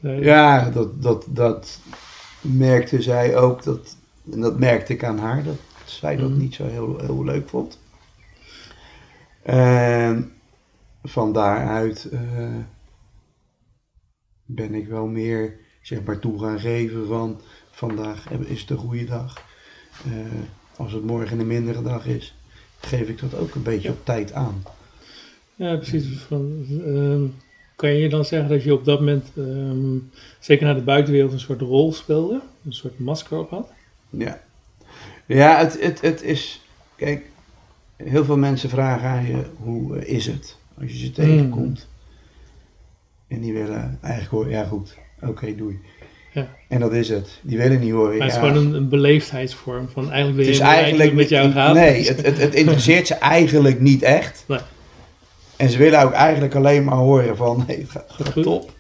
Nee. 0.01 0.21
Ja, 0.21 0.71
dat, 0.71 1.03
dat, 1.03 1.27
dat 1.29 1.81
merkte 2.41 3.03
zij 3.03 3.37
ook. 3.37 3.63
Dat, 3.63 3.97
en 4.33 4.41
dat 4.41 4.59
merkte 4.59 4.93
ik 4.93 5.05
aan 5.05 5.19
haar, 5.19 5.45
dat 5.45 5.59
zij 5.85 6.17
dat 6.17 6.31
hm. 6.31 6.39
niet 6.39 6.55
zo 6.55 6.67
heel, 6.67 6.99
heel 6.99 7.25
leuk 7.25 7.49
vond. 7.49 7.79
En 9.43 10.33
van 11.03 11.33
daaruit 11.33 12.09
uh, 12.13 12.21
ben 14.45 14.75
ik 14.75 14.89
wel 14.89 15.07
meer 15.07 15.59
zeg 15.83 16.03
maar 16.03 16.19
toe 16.19 16.39
gaan 16.39 16.61
geven 16.61 17.07
van 17.07 17.41
vandaag 17.71 18.31
is 18.31 18.61
het 18.61 18.71
een 18.71 18.77
goede 18.77 19.05
dag. 19.05 19.43
Uh, 20.07 20.13
als 20.77 20.93
het 20.93 21.05
morgen 21.05 21.41
een 21.41 21.47
mindere 21.47 21.83
dag 21.83 22.07
is, 22.07 22.40
geef 22.81 23.09
ik 23.09 23.21
dat 23.21 23.35
ook 23.35 23.55
een 23.55 23.63
beetje 23.63 23.91
op 23.91 24.05
tijd 24.05 24.33
aan. 24.33 24.63
Ja, 25.55 25.77
precies. 25.77 26.19
Van, 26.19 26.65
uh, 26.71 27.29
kan 27.77 27.91
je 27.91 28.09
dan 28.09 28.25
zeggen 28.25 28.49
dat 28.49 28.63
je 28.63 28.75
op 28.75 28.85
dat 28.85 28.99
moment, 28.99 29.29
um, 29.37 30.11
zeker 30.39 30.67
naar 30.67 30.75
de 30.75 30.83
buitenwereld, 30.83 31.33
een 31.33 31.41
soort 31.41 31.61
rol 31.61 31.93
speelde? 31.93 32.41
Een 32.67 32.73
soort 32.73 32.99
masker 32.99 33.39
op 33.39 33.51
had? 33.51 33.71
Ja. 34.11 34.41
Ja, 35.27 35.59
het, 35.59 35.81
het, 35.81 36.01
het 36.01 36.23
is... 36.23 36.61
Kijk, 36.97 37.31
heel 37.97 38.25
veel 38.25 38.37
mensen 38.37 38.71
vragen 38.71 39.09
aan 39.09 39.27
je, 39.27 39.45
hoe 39.57 40.07
is 40.07 40.27
het 40.27 40.57
als 40.81 40.93
je 40.93 40.99
ze 40.99 41.11
tegenkomt? 41.11 41.89
Mm. 41.89 43.37
En 43.37 43.41
die 43.41 43.53
willen 43.53 43.99
eigenlijk 44.01 44.35
horen, 44.35 44.51
ja 44.51 44.65
goed, 44.65 44.97
oké, 45.17 45.31
okay, 45.31 45.57
doei. 45.57 45.81
Ja. 46.33 46.49
En 46.69 46.81
dat 46.81 46.93
is 46.93 47.09
het. 47.09 47.41
Die 47.43 47.59
willen 47.59 47.81
niet 47.81 47.93
horen. 47.93 48.19
Maar 48.19 48.27
het 48.27 48.37
is 48.37 48.43
gewoon 48.43 48.57
een, 48.57 48.75
een 48.75 48.89
beleefdheidsvorm 48.89 49.89
van 49.89 50.11
eigenlijk 50.11 50.47
wil 50.47 50.55
je 50.55 50.63
eigenlijk 50.63 51.15
met 51.15 51.29
jou 51.29 51.51
gaan. 51.51 51.75
Nee, 51.75 52.07
het, 52.09 52.25
het, 52.27 52.39
het 52.39 52.55
interesseert 52.55 53.07
ze 53.07 53.15
eigenlijk 53.15 53.81
niet 53.81 54.03
echt. 54.03 54.45
Nee. 54.49 54.59
En 55.57 55.71
ze 55.71 55.79
willen 55.79 56.03
ook 56.03 56.13
eigenlijk 56.13 56.55
alleen 56.55 56.85
maar 56.85 56.97
horen 56.97 57.37
van 57.37 57.63
nee, 57.67 57.79
het 57.79 57.91
gaat, 57.91 58.05
gaat 58.09 58.43
top. 58.43 58.73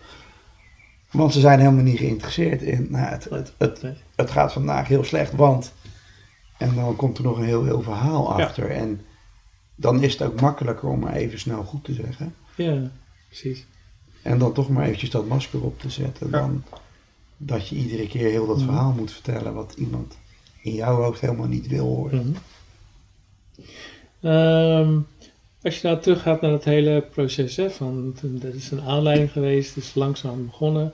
Want 1.10 1.32
ze 1.32 1.40
zijn 1.40 1.58
helemaal 1.58 1.84
niet 1.84 1.98
geïnteresseerd 1.98 2.62
in. 2.62 2.86
Nou, 2.90 3.04
het, 3.04 3.26
het, 3.30 3.52
het, 3.58 3.84
het, 4.16 4.30
gaat 4.30 4.52
vandaag 4.52 4.88
heel 4.88 5.04
slecht, 5.04 5.32
want. 5.32 5.72
En 6.58 6.74
dan 6.74 6.96
komt 6.96 7.18
er 7.18 7.24
nog 7.24 7.38
een 7.38 7.44
heel, 7.44 7.64
heel 7.64 7.82
verhaal 7.82 8.32
achter. 8.42 8.70
En 8.70 9.00
dan 9.74 10.02
is 10.02 10.12
het 10.12 10.22
ook 10.22 10.40
makkelijker 10.40 10.88
om 10.88 11.00
maar 11.00 11.12
even 11.12 11.38
snel 11.38 11.62
goed 11.62 11.84
te 11.84 11.92
zeggen. 11.92 12.34
Ja, 12.54 12.90
precies. 13.26 13.66
En 14.22 14.38
dan 14.38 14.52
toch 14.52 14.68
maar 14.68 14.84
eventjes 14.84 15.10
dat 15.10 15.26
masker 15.26 15.62
op 15.62 15.80
te 15.80 15.90
zetten. 15.90 16.30
Dan, 16.30 16.64
dat 17.42 17.68
je 17.68 17.76
iedere 17.76 18.06
keer 18.06 18.30
heel 18.30 18.46
dat 18.46 18.56
mhm. 18.56 18.66
verhaal 18.66 18.92
moet 18.92 19.12
vertellen 19.12 19.54
wat 19.54 19.74
iemand 19.78 20.18
in 20.62 20.74
jouw 20.74 20.94
hoofd 20.94 21.20
helemaal 21.20 21.46
niet 21.46 21.66
wil 21.66 21.86
horen. 21.86 22.26
Mhm. 22.26 22.38
Ehm, 24.20 24.98
als 25.62 25.80
je 25.80 25.88
nou 25.88 26.00
teruggaat 26.00 26.40
naar 26.40 26.52
het 26.52 26.64
hele 26.64 27.06
proces, 27.10 27.56
hè, 27.56 27.70
van 27.70 28.14
dat 28.22 28.54
is 28.54 28.70
een 28.70 28.80
aanleiding 28.80 29.32
geweest, 29.32 29.74
het 29.74 29.84
is 29.84 29.94
langzaam 29.94 30.46
begonnen. 30.46 30.92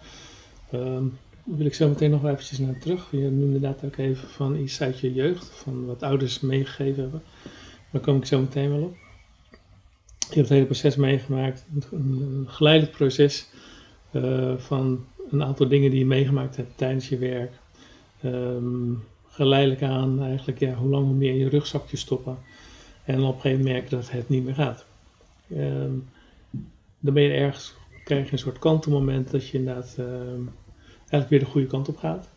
Um, 0.75 1.19
wil 1.45 1.67
ik 1.67 1.75
zo 1.75 1.89
meteen 1.89 2.11
nog 2.11 2.25
eventjes 2.25 2.59
naar 2.59 2.79
terug. 2.79 3.09
Je 3.11 3.19
noemde 3.19 3.45
inderdaad 3.45 3.85
ook 3.85 3.97
even 3.97 4.29
van 4.29 4.57
iets 4.57 4.81
uit 4.81 5.01
je 5.01 5.13
jeugd, 5.13 5.51
van 5.55 5.87
wat 5.87 6.03
ouders 6.03 6.41
meegegeven 6.41 7.03
hebben. 7.03 7.23
Daar 7.91 8.03
kom 8.03 8.17
ik 8.17 8.25
zo 8.25 8.41
meteen 8.41 8.71
wel 8.71 8.83
op. 8.83 8.97
Je 10.19 10.35
hebt 10.35 10.37
het 10.37 10.49
hele 10.49 10.65
proces 10.65 10.97
meegemaakt, 10.97 11.65
een 11.91 12.45
geleidelijk 12.49 12.97
proces 12.97 13.47
uh, 14.13 14.59
van 14.59 15.05
een 15.31 15.43
aantal 15.43 15.69
dingen 15.69 15.91
die 15.91 15.99
je 15.99 16.07
meegemaakt 16.07 16.57
hebt 16.57 16.77
tijdens 16.77 17.09
je 17.09 17.19
werk. 17.19 17.53
Um, 18.25 19.05
geleidelijk 19.29 19.83
aan 19.83 20.23
eigenlijk 20.23 20.59
ja, 20.59 20.75
hoe 20.75 20.89
lang 20.89 21.05
hoe 21.05 21.15
meer 21.15 21.35
je 21.35 21.49
rugzakje 21.49 21.97
stoppen. 21.97 22.39
En 23.05 23.23
op 23.23 23.35
een 23.35 23.41
gegeven 23.41 23.65
moment 23.65 23.75
merken 23.75 23.91
dat 23.91 24.11
het 24.11 24.29
niet 24.29 24.45
meer 24.45 24.55
gaat. 24.55 24.87
Um, 25.51 26.09
dan 26.99 27.15
ben 27.15 27.23
je 27.23 27.33
ergens, 27.33 27.75
krijg 28.05 28.27
je 28.27 28.33
een 28.33 28.39
soort 28.39 28.59
kantelmoment 28.59 29.31
dat 29.31 29.49
je 29.49 29.59
inderdaad 29.59 29.97
um, 29.99 30.51
eigenlijk 30.99 31.29
weer 31.29 31.39
de 31.39 31.45
goede 31.45 31.67
kant 31.67 31.89
op 31.89 31.97
gaat. 31.97 32.29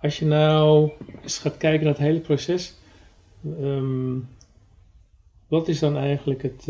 als 0.00 0.18
je 0.18 0.24
nou 0.24 0.90
eens 1.22 1.38
gaat 1.38 1.56
kijken 1.56 1.84
naar 1.84 1.94
het 1.94 2.02
hele 2.02 2.20
proces, 2.20 2.74
wat 5.48 5.68
is 5.68 5.78
dan 5.78 5.96
eigenlijk 5.96 6.42
het, 6.42 6.66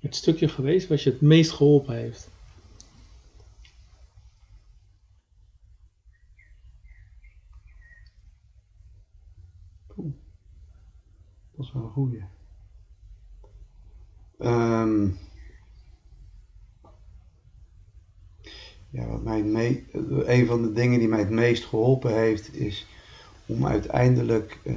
het 0.00 0.14
stukje 0.14 0.48
geweest 0.48 0.88
wat 0.88 1.02
je 1.02 1.10
het 1.10 1.20
meest 1.20 1.50
geholpen 1.50 1.94
heeft? 1.94 2.30
Een 11.82 11.90
goeie. 11.90 12.24
Um, 14.38 15.18
ja, 18.90 19.06
wat 19.06 19.22
mij 19.22 19.42
me 19.42 19.82
een 20.26 20.46
van 20.46 20.62
de 20.62 20.72
dingen 20.72 20.98
die 20.98 21.08
mij 21.08 21.18
het 21.18 21.30
meest 21.30 21.64
geholpen 21.64 22.14
heeft, 22.14 22.54
is 22.54 22.86
om 23.46 23.66
uiteindelijk 23.66 24.58
uh, 24.62 24.76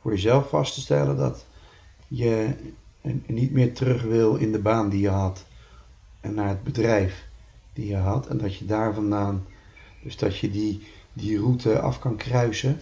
voor 0.00 0.12
jezelf 0.12 0.48
vast 0.48 0.74
te 0.74 0.80
stellen 0.80 1.16
dat 1.16 1.46
je 2.08 2.54
niet 3.26 3.52
meer 3.52 3.74
terug 3.74 4.02
wil 4.02 4.36
in 4.36 4.52
de 4.52 4.58
baan 4.58 4.88
die 4.88 5.00
je 5.00 5.08
had 5.08 5.44
en 6.20 6.34
naar 6.34 6.48
het 6.48 6.64
bedrijf 6.64 7.26
die 7.72 7.86
je 7.86 7.96
had 7.96 8.26
en 8.26 8.38
dat 8.38 8.56
je 8.56 8.64
daar 8.64 8.94
vandaan, 8.94 9.46
dus 10.02 10.16
dat 10.16 10.38
je 10.38 10.50
die, 10.50 10.86
die 11.12 11.38
route 11.38 11.80
af 11.80 11.98
kan 11.98 12.16
kruisen 12.16 12.80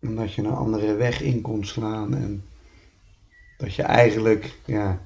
en 0.00 0.14
dat 0.14 0.32
je 0.32 0.42
een 0.42 0.50
andere 0.50 0.94
weg 0.94 1.20
in 1.20 1.40
kon 1.40 1.64
slaan. 1.64 2.14
En 2.14 2.44
dat 3.56 3.74
je 3.74 3.82
eigenlijk, 3.82 4.58
ja, 4.64 5.00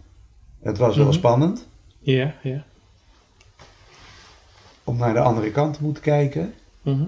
het 0.61 0.78
was 0.78 0.97
wel 0.97 1.04
mhm. 1.04 1.14
spannend. 1.14 1.68
Ja, 1.99 2.35
ja. 2.42 2.64
Om 4.85 4.97
naar 4.97 5.12
de 5.12 5.20
andere 5.20 5.50
kant 5.50 5.75
te 5.76 5.82
moeten 5.82 6.02
kijken. 6.02 6.54
Mhm. 6.82 7.04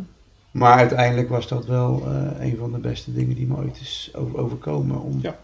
Maar 0.50 0.76
uiteindelijk 0.76 1.28
was 1.28 1.48
dat 1.48 1.66
wel 1.66 2.02
uh, 2.06 2.46
een 2.46 2.56
van 2.56 2.72
de 2.72 2.78
beste 2.78 3.12
dingen 3.12 3.34
die 3.34 3.46
me 3.46 3.56
ooit 3.56 3.80
is 3.80 4.10
overkomen. 4.14 5.00
Om... 5.00 5.18
Ja. 5.22 5.38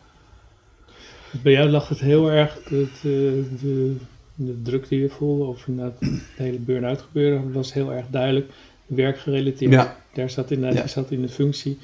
Bij 1.42 1.52
jou 1.52 1.68
lag 1.68 1.88
het 1.88 1.99
heel 1.99 2.30
erg, 2.30 2.54
het, 2.54 2.97
eh, 2.97 3.02
de, 3.02 3.97
de 4.35 4.62
druk 4.62 4.88
die 4.88 5.00
je 5.00 5.09
voelde, 5.09 5.45
of 5.45 5.66
inderdaad 5.66 6.00
het 6.00 6.23
hele 6.37 6.59
burn-out 6.59 7.00
gebeuren, 7.00 7.52
was 7.52 7.73
heel 7.73 7.92
erg 7.92 8.07
duidelijk 8.11 8.50
werkgerelateerd. 8.87 9.73
Ja. 9.73 9.97
Daar 10.12 10.30
zat 10.30 10.50
inderdaad, 10.50 10.78
ja. 10.78 10.83
je 10.83 10.88
zat 10.88 11.11
in 11.11 11.23
de 11.23 11.28
functie 11.28 11.78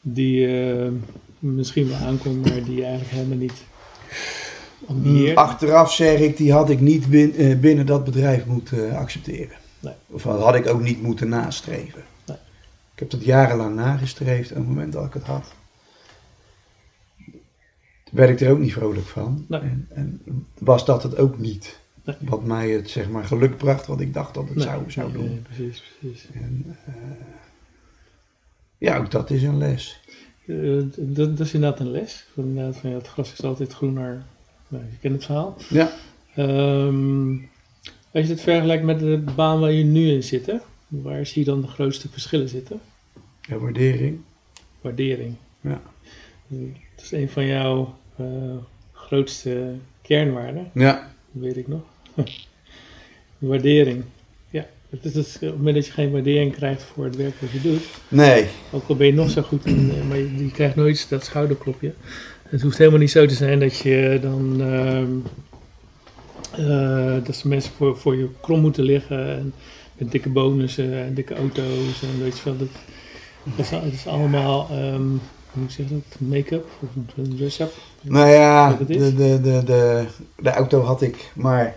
die 0.00 0.46
eh, 0.46 0.88
misschien 1.38 1.88
wel 1.88 1.96
aankomt, 1.98 2.46
maar 2.48 2.64
die 2.64 2.74
je 2.74 2.82
eigenlijk 2.84 3.12
helemaal 3.12 3.36
niet 3.38 3.62
Mm, 4.80 4.96
ambieert? 4.96 5.36
Achteraf 5.36 5.92
zeg 5.94 6.18
ik, 6.20 6.36
die 6.36 6.52
had 6.52 6.70
ik 6.70 6.80
niet 6.80 7.08
bin- 7.10 7.34
eh, 7.36 7.58
binnen 7.58 7.86
dat 7.86 8.04
bedrijf 8.04 8.46
moeten 8.46 8.96
accepteren. 8.96 9.56
Nee. 9.80 9.94
Of 10.06 10.22
dat 10.22 10.40
had 10.40 10.54
ik 10.54 10.66
ook 10.66 10.80
niet 10.80 11.02
moeten 11.02 11.28
nastreven. 11.28 12.02
Nee. 12.26 12.36
Ik 12.94 12.98
heb 12.98 13.10
dat 13.10 13.24
jarenlang 13.24 13.74
nagestreefd. 13.74 14.50
Op 14.50 14.56
het 14.56 14.66
moment 14.66 14.92
dat 14.92 15.04
ik 15.06 15.12
het 15.14 15.22
had, 15.22 15.52
werd 18.12 18.30
ik 18.30 18.40
er 18.40 18.50
ook 18.50 18.58
niet 18.58 18.72
vrolijk 18.72 19.06
van. 19.06 19.44
Nee. 19.48 19.60
En, 19.60 19.88
en 19.94 20.22
was 20.58 20.84
dat 20.84 21.02
het 21.02 21.16
ook 21.16 21.38
niet. 21.38 21.78
Wat 22.20 22.44
mij 22.44 22.70
het 22.70 22.90
zeg 22.90 23.08
maar 23.08 23.24
geluk 23.24 23.56
bracht, 23.56 23.86
wat 23.86 24.00
ik 24.00 24.14
dacht 24.14 24.34
dat 24.34 24.48
het 24.48 24.62
zou, 24.62 24.90
zou 24.90 25.12
doen. 25.12 25.42
precies, 25.42 25.82
precies. 26.00 26.26
En, 26.32 26.76
eh, 26.86 26.94
ja, 28.80 28.96
ook 28.98 29.10
dat 29.10 29.30
is 29.30 29.42
een 29.42 29.58
les. 29.58 30.00
Eh, 30.46 30.56
dat, 30.96 31.36
dat 31.36 31.46
is 31.46 31.54
inderdaad 31.54 31.80
een 31.80 31.90
les. 31.90 32.26
Van, 32.34 32.44
inderdaad, 32.44 32.76
van, 32.76 32.90
ja, 32.90 32.96
het 32.96 33.08
gras 33.08 33.32
is 33.32 33.42
altijd 33.42 33.72
groener. 33.72 34.22
Nou, 34.68 34.84
je 34.90 34.98
kent 35.00 35.14
het 35.14 35.24
verhaal. 35.24 35.56
Ja. 35.68 35.90
Ehm, 36.34 37.30
als 38.12 38.26
je 38.26 38.32
het 38.32 38.40
vergelijkt 38.40 38.84
met 38.84 38.98
de 38.98 39.22
baan 39.34 39.60
waar 39.60 39.72
je 39.72 39.84
nu 39.84 40.10
in 40.10 40.22
zit, 40.22 40.46
hè, 40.46 40.56
waar 40.88 41.26
zie 41.26 41.44
je 41.44 41.50
dan 41.50 41.60
de 41.60 41.66
grootste 41.66 42.08
verschillen 42.08 42.48
zitten? 42.48 42.80
Ja, 43.40 43.56
waardering. 43.58 44.20
Waardering. 44.80 45.34
Ja. 45.60 45.80
Dat 46.48 47.04
is 47.04 47.12
een 47.12 47.28
van 47.28 47.46
jouw 47.46 47.94
eh, 48.16 48.26
grootste 48.92 49.74
kernwaarden, 50.02 50.70
Ja. 50.74 51.12
dat 51.32 51.42
weet 51.42 51.56
ik 51.56 51.68
nog. 51.68 51.82
waardering. 53.38 54.04
Het 54.90 55.04
is 55.04 55.14
het, 55.14 55.34
op 55.34 55.40
het 55.40 55.56
moment 55.56 55.74
dat 55.74 55.86
je 55.86 55.92
geen 55.92 56.10
waardering 56.10 56.52
krijgt 56.54 56.82
voor 56.82 57.04
het 57.04 57.16
werk 57.16 57.40
wat 57.40 57.50
je 57.50 57.60
doet, 57.60 57.82
Nee. 58.08 58.48
ook 58.72 58.88
al 58.88 58.96
ben 58.96 59.06
je 59.06 59.12
nog 59.12 59.30
zo 59.30 59.42
goed, 59.42 59.66
in, 59.66 59.90
eh, 59.90 60.08
maar 60.08 60.16
je, 60.16 60.44
je 60.44 60.50
krijgt 60.50 60.76
nooit 60.76 61.06
dat 61.08 61.24
schouderklopje. 61.24 61.94
Het 62.42 62.62
hoeft 62.62 62.78
helemaal 62.78 62.98
niet 62.98 63.10
zo 63.10 63.26
te 63.26 63.34
zijn 63.34 63.60
dat 63.60 63.76
je 63.76 64.18
dan 64.22 64.60
ehm, 64.60 65.08
eh, 66.50 67.24
dat 67.24 67.36
ze 67.36 67.48
mensen 67.48 67.72
voor, 67.72 67.96
voor 67.96 68.16
je 68.16 68.28
krom 68.40 68.60
moeten 68.60 68.84
liggen 68.84 69.28
en 69.36 69.52
met 69.98 70.10
dikke 70.10 70.28
bonussen 70.28 70.94
en 70.94 71.14
dikke 71.14 71.34
auto's 71.34 72.02
en 72.02 72.22
weet 72.22 72.38
je 72.38 72.44
wel. 72.44 72.56
Dat, 72.56 72.68
dat, 73.42 73.64
is, 73.64 73.70
het 73.70 73.92
is 73.92 74.06
allemaal, 74.06 74.68
ehm, 74.70 75.00
hoe 75.00 75.18
moet 75.52 75.70
ik 75.70 75.76
zeggen 75.76 76.04
dat, 76.08 76.28
make-up 76.28 76.66
of 76.80 76.88
een 77.16 77.36
dress-up. 77.36 77.72
Nou 78.00 78.28
ja, 78.28 78.72
de, 78.72 78.84
de, 78.84 79.14
de, 79.40 79.62
de, 79.64 80.04
de 80.36 80.50
auto 80.50 80.80
had 80.82 81.02
ik, 81.02 81.30
maar 81.34 81.76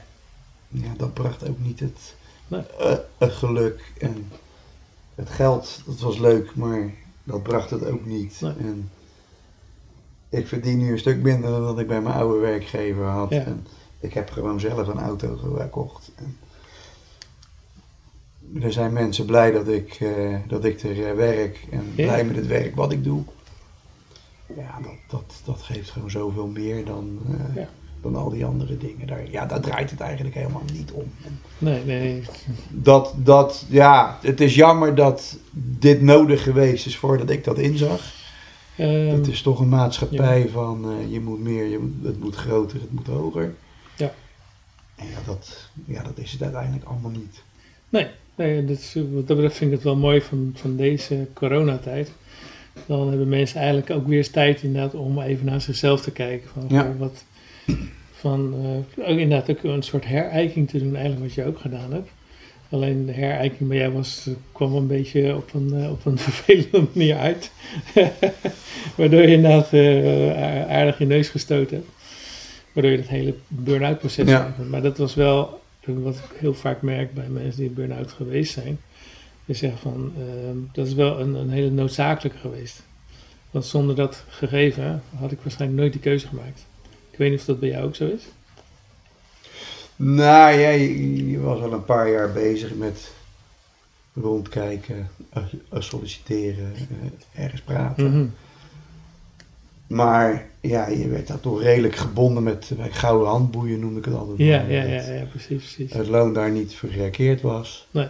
ja, 0.67 0.93
dat 0.97 1.13
bracht 1.13 1.49
ook 1.49 1.59
niet 1.59 1.79
het, 1.79 2.15
Nee. 2.53 2.89
eh, 2.91 2.97
het 3.17 3.31
geluk. 3.31 3.91
En 3.99 4.31
het 5.15 5.29
geld, 5.29 5.81
dat 5.85 5.99
was 5.99 6.17
leuk, 6.17 6.55
maar 6.55 6.91
dat 7.23 7.43
bracht 7.43 7.69
het 7.69 7.85
ook 7.85 8.05
niet. 8.05 8.41
Nee. 8.41 8.53
En 8.57 8.91
ik 10.29 10.47
verdien 10.47 10.77
nu 10.77 10.91
een 10.91 10.99
stuk 10.99 11.21
minder 11.21 11.49
dan 11.51 11.63
dat 11.63 11.79
ik 11.79 11.87
bij 11.87 12.01
mijn 12.01 12.15
oude 12.15 12.39
werkgever 12.39 13.05
had. 13.05 13.29
Ja. 13.29 13.43
En 13.43 13.67
ik 13.99 14.13
heb 14.13 14.29
gewoon 14.29 14.59
zelf 14.59 14.87
een 14.87 14.99
auto 14.99 15.35
gekocht. 15.35 16.11
En 16.15 16.37
er 18.61 18.71
zijn 18.71 18.93
mensen 18.93 19.25
blij 19.25 19.51
dat 19.51 19.67
ik, 19.67 19.93
eh, 19.93 20.35
dat 20.47 20.63
ik 20.65 20.81
er 20.81 21.07
eh, 21.09 21.15
werk 21.15 21.67
en 21.71 21.83
Ja. 21.95 22.03
blij 22.03 22.25
met 22.25 22.35
het 22.35 22.47
werk 22.47 22.75
wat 22.75 22.91
ik 22.91 23.03
doe. 23.03 23.23
Ja, 24.55 24.79
dat, 24.81 24.95
dat, 25.07 25.41
dat 25.45 25.61
geeft 25.61 25.89
gewoon 25.89 26.09
zoveel 26.11 26.47
meer 26.47 26.85
dan, 26.85 27.19
eh, 27.27 27.55
Ja. 27.55 27.69
Dan 28.03 28.15
al 28.15 28.29
die 28.29 28.45
andere 28.45 28.77
dingen. 28.77 29.07
Daar, 29.07 29.29
ja, 29.31 29.45
daar 29.45 29.61
draait 29.61 29.89
het 29.89 29.99
eigenlijk 29.99 30.35
helemaal 30.35 30.63
niet 30.73 30.91
om. 30.91 31.11
Nee, 31.57 31.83
nee. 31.85 32.23
dat, 32.69 33.13
dat, 33.17 33.65
ja, 33.69 34.19
het 34.21 34.41
is 34.41 34.55
jammer 34.55 34.95
dat 34.95 35.37
dit 35.79 36.01
nodig 36.01 36.43
geweest 36.43 36.85
is 36.85 36.97
voordat 36.97 37.29
ik 37.29 37.43
dat 37.43 37.57
inzag. 37.57 38.01
Ehm, 38.75 39.15
het 39.15 39.27
is 39.27 39.41
toch 39.41 39.59
een 39.59 39.69
maatschappij 39.69 40.49
van 40.49 40.85
eh, 40.85 41.11
je 41.11 41.19
moet 41.19 41.39
meer, 41.39 41.65
je 41.65 41.79
moet, 41.79 42.03
het 42.03 42.19
moet 42.19 42.35
groter, 42.35 42.81
het 42.81 42.91
moet 42.91 43.07
hoger. 43.07 43.55
Ja. 43.95 44.13
En 44.95 45.05
ja, 45.05 45.17
dat, 45.25 45.69
ja, 45.85 46.03
dat 46.03 46.17
is 46.17 46.31
het 46.31 46.41
uiteindelijk 46.41 46.85
allemaal 46.85 47.11
niet. 47.11 47.43
Nee, 47.89 48.07
nee 48.35 48.65
dat 48.65 48.93
wat 48.93 49.27
dat 49.27 49.37
betreft 49.37 49.57
vind 49.57 49.69
ik 49.69 49.75
het 49.75 49.85
wel 49.85 49.95
mooi 49.95 50.21
van, 50.21 50.51
van 50.55 50.75
deze 50.75 51.27
coronatijd. 51.33 52.11
Dan 52.85 53.09
hebben 53.09 53.29
mensen 53.29 53.57
eigenlijk 53.57 53.89
ook 53.89 54.07
weer 54.07 54.17
eens 54.17 54.29
tijd 54.29 54.63
inderdaad 54.63 54.93
om 54.93 55.21
even 55.21 55.45
naar 55.45 55.61
zichzelf 55.61 56.01
te 56.01 56.11
kijken. 56.11 56.49
Van, 56.49 56.65
Ja. 56.67 56.95
wat, 56.97 57.23
van 58.23 58.53
eh, 58.97 59.09
ook 59.09 59.17
inderdaad 59.17 59.49
ook 59.49 59.63
een 59.63 59.81
soort 59.81 60.05
herijking 60.05 60.69
te 60.69 60.79
doen, 60.79 60.95
eigenlijk 60.95 61.25
wat 61.25 61.33
je 61.33 61.45
ook 61.45 61.59
gedaan 61.59 61.91
hebt. 61.91 62.09
Alleen 62.69 63.05
de 63.05 63.11
herijking 63.11 63.69
bij 63.69 63.77
jou 63.77 63.93
was, 63.93 64.27
eh, 64.27 64.33
kwam 64.51 64.75
een 64.75 64.87
beetje 64.87 65.35
op 65.35 65.53
een, 65.53 65.73
eh, 65.73 65.91
op 65.91 66.05
een 66.05 66.17
vervelende 66.29 66.87
manier 66.93 67.17
uit. 67.17 67.51
Waardoor 68.97 69.21
je 69.21 69.27
inderdaad 69.27 69.73
aardig 70.69 70.97
je 70.97 71.05
neus 71.05 71.29
gestoten 71.29 71.75
hebt. 71.75 71.89
Waardoor 72.73 72.91
je 72.91 72.97
dat 72.97 73.07
hele 73.07 73.35
burn-out 73.47 73.99
proces 73.99 74.29
Ja. 74.29 74.55
Maar 74.69 74.81
dat 74.81 74.97
was 74.97 75.15
wel 75.15 75.61
wat 75.83 76.15
ik 76.15 76.37
heel 76.39 76.53
vaak 76.53 76.81
merk 76.81 77.13
bij 77.13 77.27
mensen 77.27 77.61
die 77.61 77.69
burn-out 77.69 78.11
geweest 78.11 78.53
zijn. 78.53 78.79
Die 79.45 79.55
zeggen 79.55 79.79
van, 79.79 80.13
ehm, 80.17 80.57
dat 80.71 80.87
is 80.87 80.93
wel 80.93 81.19
een, 81.19 81.33
een 81.33 81.49
hele 81.49 81.69
noodzakelijke 81.69 82.37
geweest. 82.37 82.83
Want 83.51 83.65
zonder 83.65 83.95
dat 83.95 84.23
gegeven 84.27 85.01
had 85.15 85.31
ik 85.31 85.39
waarschijnlijk 85.41 85.79
nooit 85.81 85.93
die 85.93 86.01
keuze 86.01 86.27
gemaakt. 86.27 86.65
Ik 87.13 87.19
weet 87.19 87.29
niet 87.29 87.39
of 87.39 87.45
dat 87.45 87.59
bij 87.59 87.69
jou 87.69 87.85
ook 87.85 87.95
zo 87.95 88.07
is. 88.07 88.23
Nou 89.95 90.53
ja, 90.59 90.69
je, 90.69 91.29
je 91.31 91.39
was 91.39 91.61
al 91.61 91.73
een 91.73 91.85
paar 91.85 92.09
jaar 92.09 92.31
bezig 92.31 92.75
met 92.75 93.11
rondkijken, 94.13 95.09
eh, 95.29 95.43
eh, 95.69 95.81
solliciteren, 95.81 96.73
eh, 96.75 97.43
ergens 97.43 97.61
praten. 97.61 98.11
Mhm. 98.11 98.25
Maar 99.87 100.47
ja, 100.61 100.87
je 100.87 101.07
werd 101.07 101.27
daar 101.27 101.39
toch 101.39 101.61
redelijk 101.61 101.95
gebonden 101.95 102.43
met 102.43 102.71
gouden 102.77 103.27
handboeien, 103.27 103.79
noemde 103.79 103.99
ik 103.99 104.05
het 104.05 104.15
altijd. 104.15 104.37
Ja, 104.37 104.57
maar, 104.61 104.71
ja, 104.71 104.83
ja, 104.83 105.11
ja, 105.13 105.23
precies, 105.25 105.73
precies. 105.73 105.93
Het 105.93 106.07
loon 106.07 106.33
daar 106.33 106.51
niet 106.51 106.75
voor 106.75 106.89
gereageerd 106.89 107.41
was. 107.41 107.87
Nee. 107.91 108.07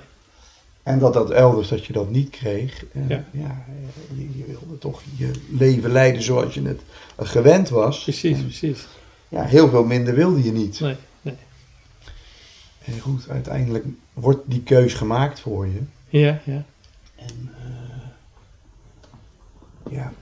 En 0.83 0.99
dat 0.99 1.13
dat 1.13 1.29
elders, 1.31 1.67
dat 1.69 1.85
je 1.85 1.93
dat 1.93 2.09
niet 2.09 2.29
kreeg. 2.29 2.85
En 2.93 3.07
Ja. 3.07 3.23
ja, 3.31 3.65
eh, 3.67 4.17
je, 4.17 4.37
je 4.37 4.45
wilde 4.45 4.77
toch 4.77 5.01
je 5.15 5.31
leven 5.49 5.91
leiden 5.91 6.21
zoals 6.23 6.53
je 6.53 6.61
het 6.61 6.81
eh, 7.15 7.27
gewend 7.27 7.69
was. 7.69 8.03
Precies, 8.03 8.37
En, 8.37 8.43
precies. 8.43 8.87
ja, 9.27 9.43
heel 9.43 9.69
veel 9.69 9.83
minder 9.83 10.15
wilde 10.15 10.43
je 10.43 10.51
niet. 10.51 10.79
Nee, 10.79 10.95
nee. 11.21 11.35
En 12.85 12.99
goed, 12.99 13.29
uiteindelijk 13.29 13.85
wordt 14.13 14.41
die 14.45 14.61
keus 14.61 14.93
gemaakt 14.93 15.39
voor 15.39 15.67
je. 15.67 15.81
Ja, 16.09 16.41
ja. 16.45 16.63
En 17.15 17.51
eh, 17.57 18.07
ja, 19.91 20.13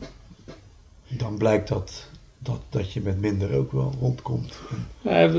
dan 1.08 1.38
blijkt 1.38 1.68
dat, 1.68 2.08
dat, 2.44 2.62
dat 2.70 2.94
je 2.94 3.02
met 3.02 3.22
minder 3.22 3.56
ook 3.56 3.72
wel 3.72 3.94
rondkomt. 4.00 4.60
Ja, 5.02 5.32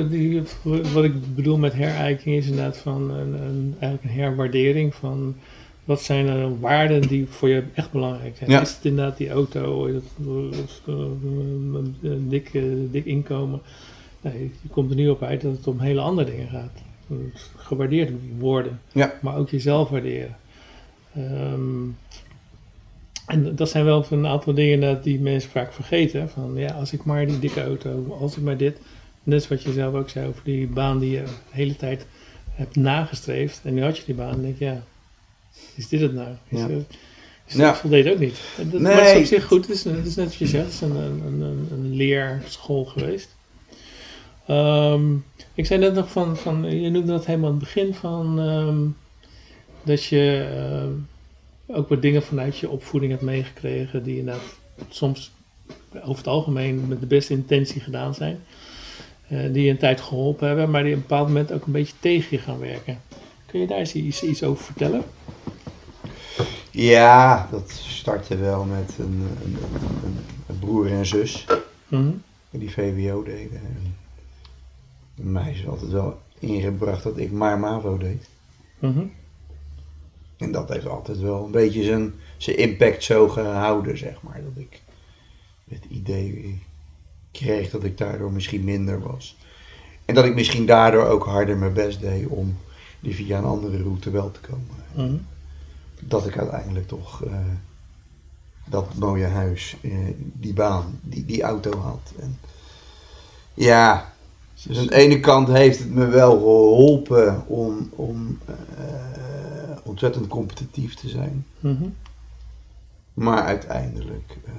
wat 0.93 1.05
ik 1.05 1.35
bedoel 1.35 1.59
met 1.59 1.73
herijking 1.73 2.37
is 2.37 2.47
inderdaad 2.47 2.77
van 2.79 3.11
een, 3.11 3.33
een, 3.43 3.75
eigenlijk 3.79 4.05
een 4.15 4.21
herwaardering 4.21 4.95
van 4.95 5.35
wat 5.85 6.03
zijn 6.03 6.27
de 6.27 6.59
waarden 6.61 7.01
die 7.01 7.27
voor 7.27 7.49
je 7.49 7.63
echt 7.75 7.93
belangrijk 7.93 8.37
zijn. 8.37 8.51
Ja. 8.51 8.61
Is 8.61 8.75
het 8.75 8.85
inderdaad 8.85 9.17
die 9.17 9.31
auto, 9.31 9.87
eh, 9.87 9.95
een, 10.87 12.27
dik, 12.29 12.55
eh, 12.55 12.63
dik 12.91 13.05
inkomen? 13.05 13.61
Nee, 14.21 14.51
je 14.63 14.69
komt 14.69 14.91
er 14.91 14.97
nu 14.97 15.09
op 15.09 15.23
uit 15.23 15.41
dat 15.41 15.57
het 15.57 15.67
om 15.67 15.81
hele 15.81 16.01
andere 16.01 16.31
dingen 16.31 16.49
gaat. 16.49 16.83
Gewaardeerd 17.57 18.11
worden, 18.39 18.81
Ja. 18.93 19.13
maar 19.21 19.37
ook 19.37 19.49
jezelf 19.51 19.89
waarderen. 19.89 20.37
Ehm, 21.15 21.85
en 23.27 23.55
dat 23.57 23.71
zijn 23.71 23.85
wel 23.85 24.07
een 24.11 24.27
aantal 24.27 24.55
dingen 24.55 24.81
dat 24.81 25.05
die 25.05 25.21
mensen 25.21 25.51
vaak 25.51 25.73
vergeten. 25.73 26.29
Van 26.31 26.53
ja, 26.57 26.73
als 26.73 26.93
ik 26.93 27.05
maar 27.05 27.27
die 27.27 27.39
dikke 27.39 27.63
auto, 27.63 28.17
als 28.21 28.37
ik 28.37 28.43
maar 28.43 28.57
dit. 28.57 28.79
Net 29.23 29.49
wat 29.49 29.63
je 29.63 29.73
zelf 29.73 29.95
ook 29.95 30.09
zei 30.09 30.29
over 30.29 30.45
die 30.45 30.67
baan 30.67 30.99
die 30.99 31.11
je 31.11 31.23
de 31.23 31.31
hele 31.51 31.77
tijd 31.77 32.07
hebt 32.51 32.77
nagestreefd. 32.77 33.61
En 33.65 33.75
nu 33.75 33.83
had 33.83 33.97
je 33.97 34.05
die 34.05 34.15
baan 34.15 34.35
en 34.35 34.43
denk 34.43 34.59
je, 34.59 34.65
ja, 34.65 34.83
is 35.75 35.89
dit 35.89 36.01
het 36.01 36.13
nou? 36.15 36.29
Is, 36.49 36.59
Ja. 36.61 36.69
is 37.47 37.55
Ja. 37.55 37.67
dat 37.67 37.77
voldeed 37.79 38.09
ook 38.13 38.19
niet. 38.19 38.41
En 38.59 38.71
dat, 38.71 38.81
Nee. 38.81 38.95
Maar 38.95 39.05
het 39.05 39.15
is 39.15 39.21
op 39.21 39.27
zich 39.27 39.45
goed. 39.45 39.67
Het 39.67 39.77
is, 39.77 39.85
het 39.85 40.07
is 40.07 40.15
net 40.17 40.25
wat 40.27 40.35
je 40.35 40.47
zegt, 40.47 40.65
het 40.65 40.73
is 40.73 40.81
een, 40.81 40.97
een, 40.97 41.41
een, 41.41 41.69
een 41.71 41.95
leerschool 41.95 42.85
geweest. 42.85 43.37
Ehm, 44.47 45.15
ik 45.55 45.67
zei 45.67 45.81
net 45.81 45.95
nog 45.95 46.11
van, 46.11 46.37
van, 46.37 46.81
je 46.81 46.91
noemde 46.91 47.13
dat 47.13 47.27
helemaal 47.27 47.49
aan 47.51 47.55
het 47.57 47.65
begin 47.65 47.95
van 47.95 48.41
ehm, 48.41 48.79
dat 49.85 50.05
je 50.05 50.49
ehm, 50.55 50.91
ook 51.73 51.89
wat 51.89 52.03
dingen 52.03 52.23
vanuit 52.23 52.59
je 52.59 52.69
opvoeding 52.71 53.13
hebt 53.13 53.25
meegekregen 53.25 54.03
die 54.03 54.19
inderdaad 54.19 54.43
soms 54.89 55.33
over 55.95 56.17
het 56.17 56.27
algemeen 56.27 56.89
met 56.89 57.01
de 57.01 57.07
beste 57.07 57.33
intentie 57.33 57.81
gedaan 57.81 58.15
zijn. 58.15 58.41
eh, 59.29 59.53
die 59.53 59.65
je 59.65 59.71
een 59.71 59.79
tijd 59.79 60.01
geholpen 60.01 60.47
hebben, 60.47 60.71
maar 60.71 60.83
die 60.83 60.93
op 60.93 60.97
een 60.97 61.07
bepaald 61.07 61.27
moment 61.29 61.53
ook 61.53 61.67
een 61.67 61.73
beetje 61.73 61.95
tegen 62.01 62.37
je 62.37 62.43
gaan 62.43 62.59
werken. 62.59 63.03
Kun 63.47 63.61
je 63.61 63.67
daar 63.67 63.79
eens 63.79 63.95
iets, 63.95 64.23
iets 64.23 64.43
over 64.43 64.65
vertellen? 64.65 65.05
ja, 66.71 67.49
dat 67.51 67.71
startte 67.71 68.37
wel 68.37 68.65
met 68.65 68.95
een, 68.99 69.39
een, 69.45 69.57
een, 70.03 70.27
een 70.47 70.59
broer 70.59 70.91
en 70.91 71.07
zus 71.07 71.45
Mhm. 71.89 72.11
die 72.51 72.71
VWO 72.71 73.23
deden. 73.23 73.61
En 75.17 75.33
mij 75.33 75.51
is 75.53 75.67
altijd 75.67 75.91
wel 75.91 76.21
ingebracht 76.39 77.03
dat 77.03 77.19
ik 77.19 77.31
maar 77.31 77.59
MAVO 77.59 77.99
deed. 77.99 78.29
Mhm. 78.79 79.05
En 80.43 80.53
dat 80.53 80.69
heeft 80.69 80.89
altijd 80.89 81.21
wel 81.21 81.45
een 81.45 81.51
beetje 81.51 81.83
zijn, 81.83 82.15
zijn 82.37 82.57
impact 82.57 83.05
zo 83.05 83.29
gehouden, 83.29 83.99
zeg 83.99 84.23
maar. 84.23 84.41
Dat 84.43 84.63
ik 84.63 84.81
het 85.69 85.85
idee 85.89 86.63
kreeg 87.33 87.71
dat 87.71 87.85
ik 87.85 87.99
daardoor 87.99 88.33
misschien 88.33 88.65
minder 88.65 89.01
was. 89.01 89.37
En 90.05 90.15
dat 90.15 90.25
ik 90.25 90.35
misschien 90.35 90.67
daardoor 90.67 91.05
ook 91.05 91.25
harder 91.25 91.57
mijn 91.57 91.73
best 91.73 92.01
deed 92.01 92.27
om 92.27 92.57
die 93.01 93.15
via 93.15 93.39
een 93.39 93.45
andere 93.45 93.83
route 93.83 94.11
wel 94.11 94.31
te 94.31 94.41
komen. 94.41 94.85
Mhm. 94.95 95.17
Dat 96.01 96.27
ik 96.27 96.39
uiteindelijk 96.39 96.89
toch 96.89 97.25
eh, 97.25 97.35
dat 98.69 98.95
mooie 98.95 99.27
huis, 99.27 99.77
eh, 99.81 99.93
die 100.17 100.53
baan, 100.53 101.01
die, 101.03 101.25
die 101.25 101.43
auto 101.43 101.79
had. 101.79 102.13
En 102.21 102.39
ja, 103.55 104.13
dus 104.67 104.79
aan 104.79 104.87
de 104.87 104.95
ene 104.95 105.21
kant 105.21 105.49
heeft 105.49 105.79
het 105.79 105.95
me 105.95 106.07
wel 106.07 106.39
geholpen 106.39 107.47
om, 107.47 107.91
om 107.91 108.39
eh, 108.47 108.55
ontzettend 109.83 110.27
competitief 110.27 110.95
te 110.95 111.09
zijn. 111.09 111.47
Mhm. 111.61 111.89
Maar 113.15 113.43
uiteindelijk 113.43 114.39
eh, 114.45 114.53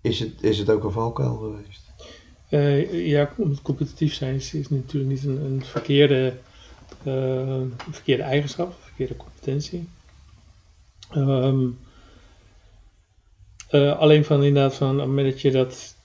is, 0.00 0.20
het, 0.20 0.42
is 0.42 0.58
het 0.58 0.70
ook 0.70 0.84
een 0.84 0.92
valkuil 0.92 1.36
geweest. 1.36 1.92
Eh, 2.48 3.06
ja, 3.06 3.32
com- 3.36 3.62
competitief 3.62 4.14
zijn 4.14 4.34
is, 4.34 4.54
is 4.54 4.68
natuurlijk 4.68 5.12
niet 5.12 5.24
een, 5.24 5.44
een 5.44 5.64
verkeerde, 5.64 6.36
eh, 7.02 7.60
verkeerde 7.90 8.22
eigenschap, 8.22 8.66
een 8.66 8.82
verkeerde 8.82 9.16
competentie. 9.16 9.88
Ehm, 11.10 11.66
eh, 13.68 13.98
alleen 13.98 14.24
van 14.24 14.44
inderdaad 14.44 14.74
van 14.74 14.90
op 14.90 14.98
het 14.98 15.06
moment 15.06 15.32
dat 15.32 15.40
je 15.40 15.50
dat, 15.50 15.96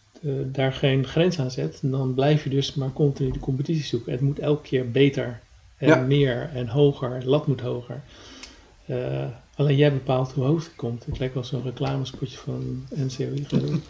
daar 0.46 0.74
geen 0.74 1.06
grens 1.06 1.40
aan 1.40 1.52
zet, 1.52 1.80
dan 1.82 2.14
blijf 2.14 2.44
je 2.44 2.50
dus 2.50 2.74
maar 2.74 2.94
continu 2.94 3.32
de 3.32 3.40
competitie 3.40 3.84
zoeken. 3.84 4.12
Het 4.12 4.22
moet 4.22 4.40
elke 4.40 4.62
keer 4.62 4.92
beter 4.92 5.42
en 5.80 5.88
Ja. 5.88 5.96
meer 5.96 6.50
en 6.54 6.68
hoger, 6.68 7.20
de 7.20 7.30
lat 7.30 7.48
moet 7.48 7.62
hoger. 7.62 8.02
Eh, 8.86 9.26
alleen 9.56 9.76
jij 9.76 9.94
bepaalt 9.94 10.32
hoe 10.32 10.44
hoog 10.46 10.64
het 10.64 10.76
komt. 10.76 11.06
Het 11.06 11.20
lijkt 11.20 11.34
wel 11.34 11.44
zo'n 11.44 11.64
reclamespotje 11.64 12.38
van 12.38 12.86
NCOI. 12.90 13.46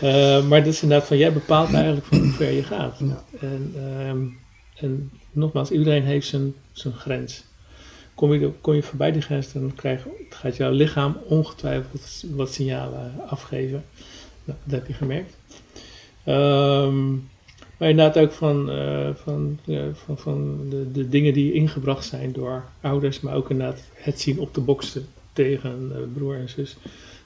Eh, 0.00 0.46
maar 0.46 0.64
dat 0.64 0.72
is 0.72 0.82
inderdaad 0.82 1.06
van 1.06 1.16
jij 1.16 1.32
bepaalt 1.32 1.72
eigenlijk 1.74 2.06
van 2.06 2.18
hoe 2.18 2.30
ver 2.32 2.50
je 2.52 2.62
gaat. 2.62 2.98
Ja. 2.98 3.24
En, 3.40 3.72
ehm, 3.76 4.26
en 4.76 5.10
nogmaals, 5.32 5.70
iedereen 5.70 6.02
heeft 6.04 6.26
zijn, 6.26 6.54
zijn 6.72 6.94
grens. 6.94 7.44
Kom 8.14 8.32
je, 8.34 8.50
kom 8.60 8.74
je 8.74 8.82
voorbij 8.82 9.12
die 9.12 9.22
grens, 9.22 9.52
dan 9.52 9.74
krijg, 9.74 10.06
gaat 10.30 10.56
jouw 10.56 10.70
lichaam 10.70 11.16
ongetwijfeld 11.28 12.24
wat 12.30 12.52
signalen 12.52 13.12
afgeven. 13.26 13.84
Nou, 14.44 14.58
dat 14.64 14.78
heb 14.78 14.86
je 14.86 14.94
gemerkt. 14.94 15.36
Ehm, 16.24 17.14
maar 17.76 17.88
inderdaad 17.88 18.18
ook 18.24 18.32
van, 18.32 18.70
eh, 18.70 19.08
van, 19.14 19.58
ja, 19.64 19.84
van, 20.04 20.18
van 20.18 20.58
de, 20.68 20.92
de 20.92 21.08
dingen 21.08 21.32
die 21.32 21.52
ingebracht 21.52 22.04
zijn 22.04 22.32
door 22.32 22.64
ouders, 22.80 23.20
maar 23.20 23.34
ook 23.34 23.50
inderdaad 23.50 23.82
het 23.94 24.20
zien 24.20 24.38
op 24.40 24.54
de 24.54 24.60
boksen 24.60 25.06
tegen 25.32 25.90
eh, 25.94 25.98
broer 26.14 26.36
en 26.36 26.48
zus, 26.48 26.76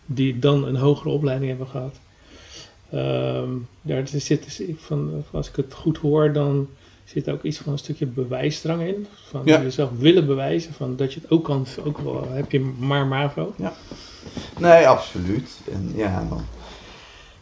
die 0.07 0.39
dan 0.39 0.67
een 0.67 0.77
hogere 0.77 1.09
opleiding 1.09 1.49
hebben 1.51 1.69
gehad. 1.69 1.95
Ehm, 2.91 3.49
daar 3.83 4.09
zit 4.09 4.45
dus 4.45 4.61
ik 4.61 4.79
van, 4.79 5.25
als 5.31 5.49
ik 5.49 5.57
het 5.57 5.75
goed 5.75 5.99
hoor, 5.99 6.33
dan 6.33 6.69
zit 7.05 7.31
ook 7.31 7.43
iets 7.43 7.59
van 7.59 7.73
een 7.73 7.79
stukje 7.79 8.07
bewijsdrang 8.07 8.83
in. 8.83 9.07
Van 9.29 9.43
Ja. 9.45 9.63
jezelf 9.63 9.91
willen 9.99 10.27
bewijzen, 10.27 10.73
van 10.73 10.97
dat 10.97 11.13
je 11.15 11.21
het 11.21 11.31
ook 11.31 11.45
kan, 11.45 11.67
ook 11.85 11.99
wel 11.99 12.29
heb 12.31 12.51
je 12.51 12.61
maar 12.61 13.07
MAVO. 13.07 13.55
Nee, 14.59 14.89
absoluut. 14.89 15.61
En 15.73 15.93
ja, 15.95 16.27
dan 16.29 16.41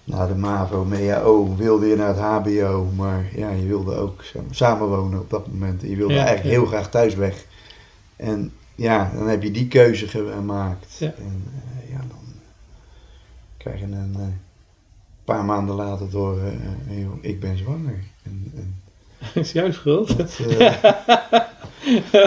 na 0.08 0.26
de 0.26 0.34
MAVO, 0.34 0.84
MEAO 0.84 1.56
wilde 1.56 1.86
je 1.86 1.96
naar 1.96 2.08
het 2.08 2.18
HBO, 2.18 2.90
maar 2.96 3.26
ja, 3.34 3.50
je 3.50 3.66
wilde 3.66 3.94
ook 3.94 4.24
samenwonen 4.50 5.20
op 5.20 5.30
dat 5.30 5.46
moment. 5.46 5.82
En 5.82 5.90
je 5.90 5.96
wilde 5.96 6.14
Ja, 6.14 6.24
eigenlijk 6.24 6.54
ja. 6.54 6.60
heel 6.60 6.68
graag 6.68 6.90
thuis 6.90 7.14
weg. 7.14 7.44
En 8.16 8.52
ja, 8.74 9.10
dan 9.14 9.28
heb 9.28 9.42
je 9.42 9.50
die 9.50 9.68
keuze 9.68 10.08
gemaakt. 10.08 10.96
Ja. 10.98 11.14
En 11.16 11.44
eh, 11.54 11.90
ja, 11.90 11.98
dan 11.98 12.34
krijg 13.56 13.78
je 13.78 13.84
een 13.84 14.14
eh, 14.18 14.26
paar 15.24 15.44
maanden 15.44 15.74
later 15.74 16.10
door, 16.10 16.38
eh, 16.38 17.06
ik 17.20 17.40
ben 17.40 17.58
zwanger. 17.58 18.04
En, 18.22 18.52
en 18.54 18.74
is 19.42 19.52
jouw 19.52 19.72
schuld. 19.72 20.16
dat, 20.16 20.38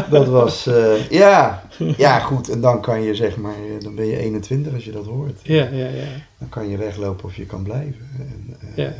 dat 0.09 0.27
was, 0.27 0.67
eh, 0.67 1.09
ja, 1.09 1.63
ja 1.97 2.19
goed. 2.19 2.49
En 2.49 2.61
dan 2.61 2.81
kan 2.81 3.01
je 3.01 3.15
zeg 3.15 3.37
maar, 3.37 3.53
eh, 3.55 3.83
dan 3.83 3.95
ben 3.95 4.05
je 4.05 4.17
21 4.17 4.73
als 4.73 4.85
je 4.85 4.91
dat 4.91 5.05
hoort. 5.05 5.39
Ja, 5.43 5.63
ja, 5.71 5.87
ja. 5.87 6.05
Dan 6.37 6.49
kan 6.49 6.69
je 6.69 6.77
weglopen 6.77 7.25
of 7.25 7.35
je 7.35 7.45
kan 7.45 7.63
blijven. 7.63 8.09
En, 8.19 8.55
eh, 8.59 8.75
Ja. 8.75 8.93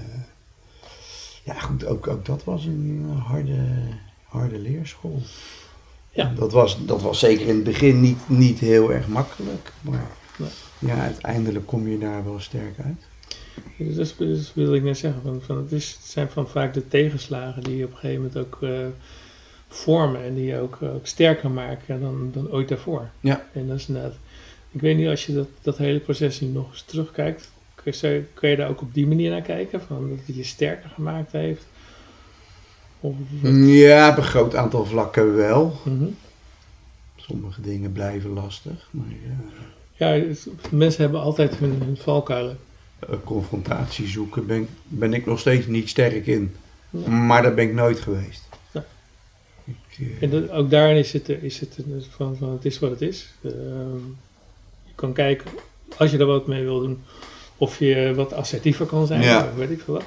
ja, 1.44 1.54
goed, 1.60 1.86
ook, 1.86 2.08
ook 2.08 2.26
dat 2.26 2.44
was 2.44 2.66
een 2.66 3.06
harde, 3.28 3.58
harde 4.24 4.60
leerschool. 4.60 5.22
Ja. 6.12 6.34
Dat 6.36 6.52
was, 6.52 6.86
dat 6.86 7.02
was 7.02 7.20
zeker 7.20 7.48
in 7.48 7.56
het 7.56 7.64
begin 7.64 8.02
niet, 8.02 8.20
niet 8.30 8.60
heel 8.60 8.92
erg 8.92 9.08
makkelijk. 9.08 9.72
Maar 9.82 10.08
Nee. 10.36 10.50
ja, 10.80 10.96
uiteindelijk 11.02 11.66
kom 11.66 11.88
je 11.88 11.98
daar 11.98 12.24
wel 12.24 12.40
sterk 12.40 12.76
uit. 12.86 13.06
Dus 13.78 13.96
dat, 13.96 14.06
is- 14.06 14.16
dat 14.46 14.52
wilde 14.56 14.76
ik 14.76 14.84
net 14.84 14.98
zeggen. 14.98 15.22
Van, 15.22 15.42
van, 15.46 15.58
het, 15.58 15.72
is, 15.72 15.92
het 16.02 16.10
zijn 16.10 16.30
van 16.30 16.48
vaak 16.48 16.74
de 16.74 16.88
tegenslagen 16.88 17.64
die 17.64 17.76
je 17.78 17.86
op 17.86 17.92
een 17.92 17.98
gegeven 17.98 18.24
moment 18.24 18.38
ook 18.46 18.58
vormen 19.74 20.24
en 20.24 20.34
die 20.36 20.46
je 20.46 20.60
ook, 20.60 20.78
ook 20.82 21.08
sterker 21.08 21.52
maken 21.52 22.00
dan, 22.02 22.30
dan 22.34 22.52
ooit 22.52 22.68
daarvoor. 22.70 23.10
Ja. 23.20 23.46
En 23.54 23.68
dat 23.68 23.78
is 23.78 23.88
inderdaad, 23.88 24.16
ik 24.72 24.82
weet 24.82 24.98
niet 24.98 25.08
als 25.08 25.26
je 25.26 25.34
dat, 25.34 25.48
dat 25.62 25.78
hele 25.78 26.00
proces 26.00 26.40
nu 26.42 26.48
nog 26.48 26.72
eens 26.72 26.84
terugkijkt, 26.84 27.52
kun 27.76 27.94
je, 28.02 28.24
kun 28.34 28.50
je 28.50 28.56
daar 28.56 28.70
ook 28.70 28.82
op 28.82 28.94
die 28.94 29.08
manier 29.08 29.30
naar 29.30 29.42
kijken? 29.42 29.82
Van 29.82 30.10
dat 30.10 30.18
het 30.26 30.36
je 30.36 30.44
sterker 30.44 30.90
gemaakt 30.90 31.32
heeft? 31.32 31.66
Of, 33.00 33.16
Ja, 33.64 34.10
op 34.10 34.18
een 34.18 34.24
groot 34.24 34.56
aantal 34.56 34.86
vlakken 34.86 35.36
wel. 35.36 35.80
Mhm. 35.86 36.06
Sommige 37.16 37.62
dingen 37.62 37.92
blijven 37.92 38.30
lastig. 38.34 38.88
Maar 38.92 39.06
ja, 39.10 39.36
Ja, 40.06 40.08
het- 40.28 40.48
mensen 40.72 41.02
hebben 41.02 41.22
altijd 41.22 41.56
hun, 41.56 41.82
hun 41.86 41.98
valkuilen. 41.98 42.58
eh, 43.00 43.10
confrontatie 43.24 44.08
zoeken 44.08 44.46
ben, 44.48 44.68
ben 44.88 45.14
ik 45.14 45.26
nog 45.26 45.40
steeds 45.40 45.66
niet 45.68 45.90
sterk 45.90 46.28
in. 46.28 46.56
Ja. 46.90 47.10
Maar 47.10 47.42
dat 47.42 47.56
ben 47.56 47.68
ik 47.68 47.74
nooit 47.74 48.00
geweest. 48.00 48.50
Ik, 49.90 50.08
eh, 50.08 50.24
En 50.24 50.30
dat, 50.30 50.50
ook 50.50 50.70
daarin 50.70 50.98
is 50.98 51.14
het, 51.14 51.30
is 51.30 51.60
het 51.60 51.78
van, 52.10 52.38
van 52.38 52.52
het 52.52 52.66
is 52.66 52.80
wat 52.80 52.90
het 52.90 53.02
is. 53.02 53.34
Ehm, 53.44 53.96
je 54.86 54.94
kan 54.96 55.14
kijken, 55.14 55.52
als 55.98 56.12
je 56.12 56.18
er 56.18 56.26
wat 56.26 56.48
mee 56.48 56.64
wil 56.64 56.80
doen, 56.80 57.04
of 57.58 57.80
je 57.80 58.12
wat 58.16 58.34
assertiever 58.34 58.86
kan 58.86 59.08
zijn, 59.08 59.22
Ja. 59.22 59.44
of 59.48 59.56
weet 59.56 59.70
ik 59.70 59.82
veel 59.82 59.94
wat. 59.94 60.06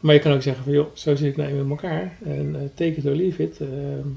Maar 0.00 0.14
je 0.14 0.20
kan 0.20 0.32
ook 0.32 0.42
zeggen 0.42 0.64
van, 0.64 0.72
joh, 0.72 0.86
zo 0.96 1.16
zit 1.16 1.26
ik 1.30 1.36
nou 1.36 1.50
in 1.50 1.70
elkaar. 1.70 2.16
En 2.24 2.54
eh 2.56 2.60
take 2.74 2.94
it 2.94 3.06
or 3.06 3.14
leave 3.14 3.42
it. 3.42 3.60
Ehm, 3.60 4.08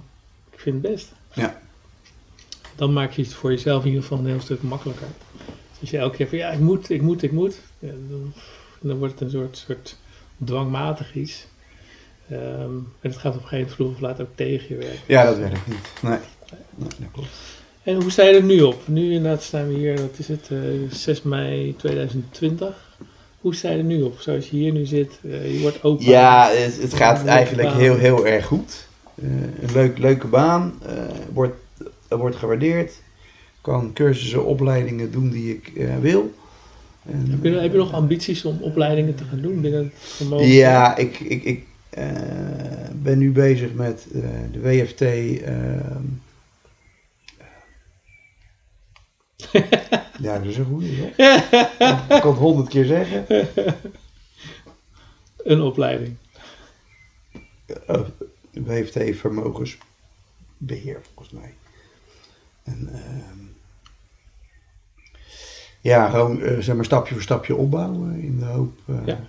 ik 0.51 0.59
vind 0.59 0.83
het 0.83 0.91
best. 0.91 1.11
Ja. 1.33 1.61
Dan 2.75 2.93
maak 2.93 3.11
je 3.11 3.21
het 3.21 3.33
voor 3.33 3.51
jezelf 3.51 3.81
in 3.81 3.87
ieder 3.87 4.01
geval 4.03 4.17
een 4.19 4.25
heel 4.25 4.39
stuk 4.39 4.61
makkelijker. 4.61 5.07
Als 5.81 5.89
je 5.89 5.97
elke 5.97 6.15
keer 6.15 6.27
van, 6.27 6.37
ja, 6.37 6.49
ik 6.51 6.59
moet, 6.59 6.89
ik 6.89 7.01
moet, 7.01 7.21
ik 7.23 7.31
moet. 7.31 7.59
Ja, 7.79 7.91
dan, 8.09 8.33
dan 8.81 8.97
wordt 8.97 9.13
het 9.13 9.21
een 9.21 9.29
soort, 9.29 9.57
soort 9.57 9.97
dwangmatig 10.45 11.15
iets. 11.15 11.45
Ehm, 12.31 12.75
en 13.01 13.09
het 13.09 13.17
gaat 13.17 13.35
op 13.35 13.41
een 13.41 13.47
gegeven 13.47 13.57
moment 13.57 13.73
vroeg 13.73 13.91
of 13.91 13.99
laat 13.99 14.21
ook 14.21 14.35
tegen 14.35 14.65
je 14.69 14.75
werken. 14.75 14.99
ja, 15.07 15.23
dat 15.23 15.37
werkt 15.37 15.67
niet. 15.67 15.91
Nee, 16.01 16.17
nee 16.75 16.89
dat 16.99 17.11
klopt. 17.11 17.29
En 17.83 17.95
hoe 18.01 18.11
sta 18.11 18.23
je 18.23 18.35
er 18.35 18.43
nu 18.43 18.61
op? 18.61 18.81
Nu 18.85 19.13
inderdaad 19.13 19.43
staan 19.43 19.67
we 19.67 19.73
hier, 19.73 20.01
wat 20.01 20.17
is 20.17 20.27
het, 20.27 20.49
eh, 20.51 20.57
6 20.89 21.21
mei 21.21 21.75
2020. 21.77 22.97
Hoe 23.39 23.55
sta 23.55 23.69
je 23.69 23.77
er 23.77 23.83
nu 23.83 24.01
op? 24.01 24.19
Zoals 24.19 24.49
je 24.49 24.55
hier 24.57 24.71
nu 24.71 24.85
zit, 24.85 25.19
eh, 25.23 25.53
je 25.53 25.59
wordt 25.59 25.83
open. 25.83 26.05
Ja, 26.05 26.49
het, 26.49 26.81
het 26.81 26.93
gaat 26.93 27.25
eigenlijk 27.25 27.67
baan. 27.67 27.79
heel, 27.79 27.95
heel 27.95 28.27
erg 28.27 28.45
goed. 28.45 28.87
Eh, 29.15 29.27
een 29.61 29.73
leuk, 29.73 29.97
leuke 29.97 30.27
baan. 30.27 30.73
wordt, 31.33 31.55
wordt 32.09 32.35
gewaardeerd. 32.35 32.93
Kan 33.61 33.93
cursussen, 33.93 34.45
opleidingen 34.45 35.11
doen 35.11 35.29
die 35.29 35.53
ik 35.53 35.71
wil. 36.01 36.33
En, 37.05 37.27
Heb, 37.29 37.43
je, 37.43 37.59
heb 37.59 37.71
je 37.71 37.77
nog 37.77 37.93
ambities 37.93 38.45
om 38.45 38.57
opleidingen 38.61 39.15
te 39.15 39.23
gaan 39.23 39.41
doen 39.41 39.61
binnen 39.61 39.83
het 39.83 39.93
vermogen? 39.95 40.47
Ja, 40.47 40.97
ik, 40.97 41.19
ik, 41.19 41.43
ik 41.43 41.65
ben 42.93 43.17
nu 43.17 43.31
bezig 43.31 43.73
met 43.73 44.07
eh, 44.13 44.21
de 44.51 44.59
WFT. 44.61 45.01
ehm, 45.01 46.03
ja, 50.25 50.37
dat 50.37 50.45
is 50.45 50.57
een 50.57 50.65
goede. 50.65 50.87
Ik 50.87 52.21
kan 52.21 52.31
het 52.31 52.37
honderd 52.39 52.69
keer 52.69 52.85
zeggen. 52.85 53.25
Een 55.43 55.61
opleiding. 55.61 56.15
Oh, 57.87 58.07
WFT 58.51 59.15
vermogensbeheer 59.15 61.01
volgens 61.03 61.29
mij. 61.29 61.53
En 62.63 62.89
ehm, 62.93 63.39
ja, 65.81 66.09
gewoon 66.09 66.41
eh, 66.41 66.59
zeg 66.59 66.75
maar 66.75 66.85
stapje 66.85 67.13
voor 67.13 67.23
stapje 67.23 67.55
opbouwen 67.55 68.21
in 68.21 68.39
de 68.39 68.45
hoop 68.45 68.79
eh, 68.87 69.05
Ja. 69.05 69.19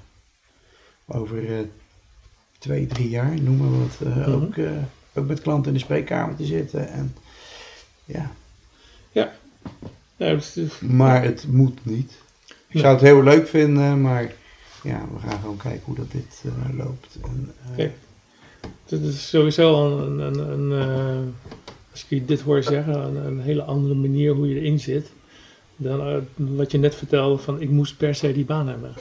over 1.06 1.58
eh, 1.58 1.64
twee, 2.62 2.86
drie 2.86 3.08
jaar, 3.08 3.40
noem 3.40 3.56
maar 3.56 3.78
wat, 3.78 3.98
eh, 4.00 4.16
Mhm. 4.16 4.30
ook, 4.30 4.56
eh, 4.56 4.70
ook 5.14 5.26
met 5.26 5.40
klanten 5.40 5.66
in 5.66 5.72
de 5.78 5.84
spreekkamer 5.84 6.36
te 6.36 6.44
zitten. 6.44 6.88
En, 6.88 7.14
ja, 8.04 8.30
dus- 10.16 10.80
maar 10.80 11.22
het 11.22 11.46
moet 11.48 11.84
niet. 11.84 12.12
Ik 12.68 12.80
zou 12.80 12.92
het 12.92 13.02
heel 13.02 13.22
leuk 13.22 13.48
vinden, 13.48 14.00
maar 14.00 14.32
ja, 14.82 15.04
we 15.12 15.18
gaan 15.28 15.40
gewoon 15.40 15.56
kijken 15.56 15.82
hoe 15.84 15.94
dat 15.94 16.10
dit 16.10 16.42
eh, 16.44 16.76
loopt. 16.78 17.18
En, 17.22 17.52
eh, 17.70 17.76
Kijk. 17.76 17.92
dat 18.86 19.00
is 19.00 19.28
sowieso 19.28 19.74
al 19.74 20.00
een, 20.00 20.18
een, 20.18 20.38
een, 20.70 21.34
als 21.90 22.02
ik 22.02 22.08
je 22.08 22.24
dit 22.24 22.40
hoor 22.40 22.62
zeggen, 22.62 22.94
een, 22.94 23.16
een 23.26 23.40
hele 23.40 23.62
andere 23.62 23.94
manier 23.94 24.32
hoe 24.32 24.48
je 24.48 24.60
erin 24.60 24.80
zit. 24.80 25.10
Dan 25.76 26.26
wat 26.36 26.70
je 26.70 26.78
net 26.78 26.94
vertelde 26.94 27.38
van 27.42 27.60
ik 27.60 27.70
moest 27.70 27.96
per 27.96 28.14
se 28.14 28.32
die 28.32 28.44
baan 28.44 28.68
hebben. 28.68 28.94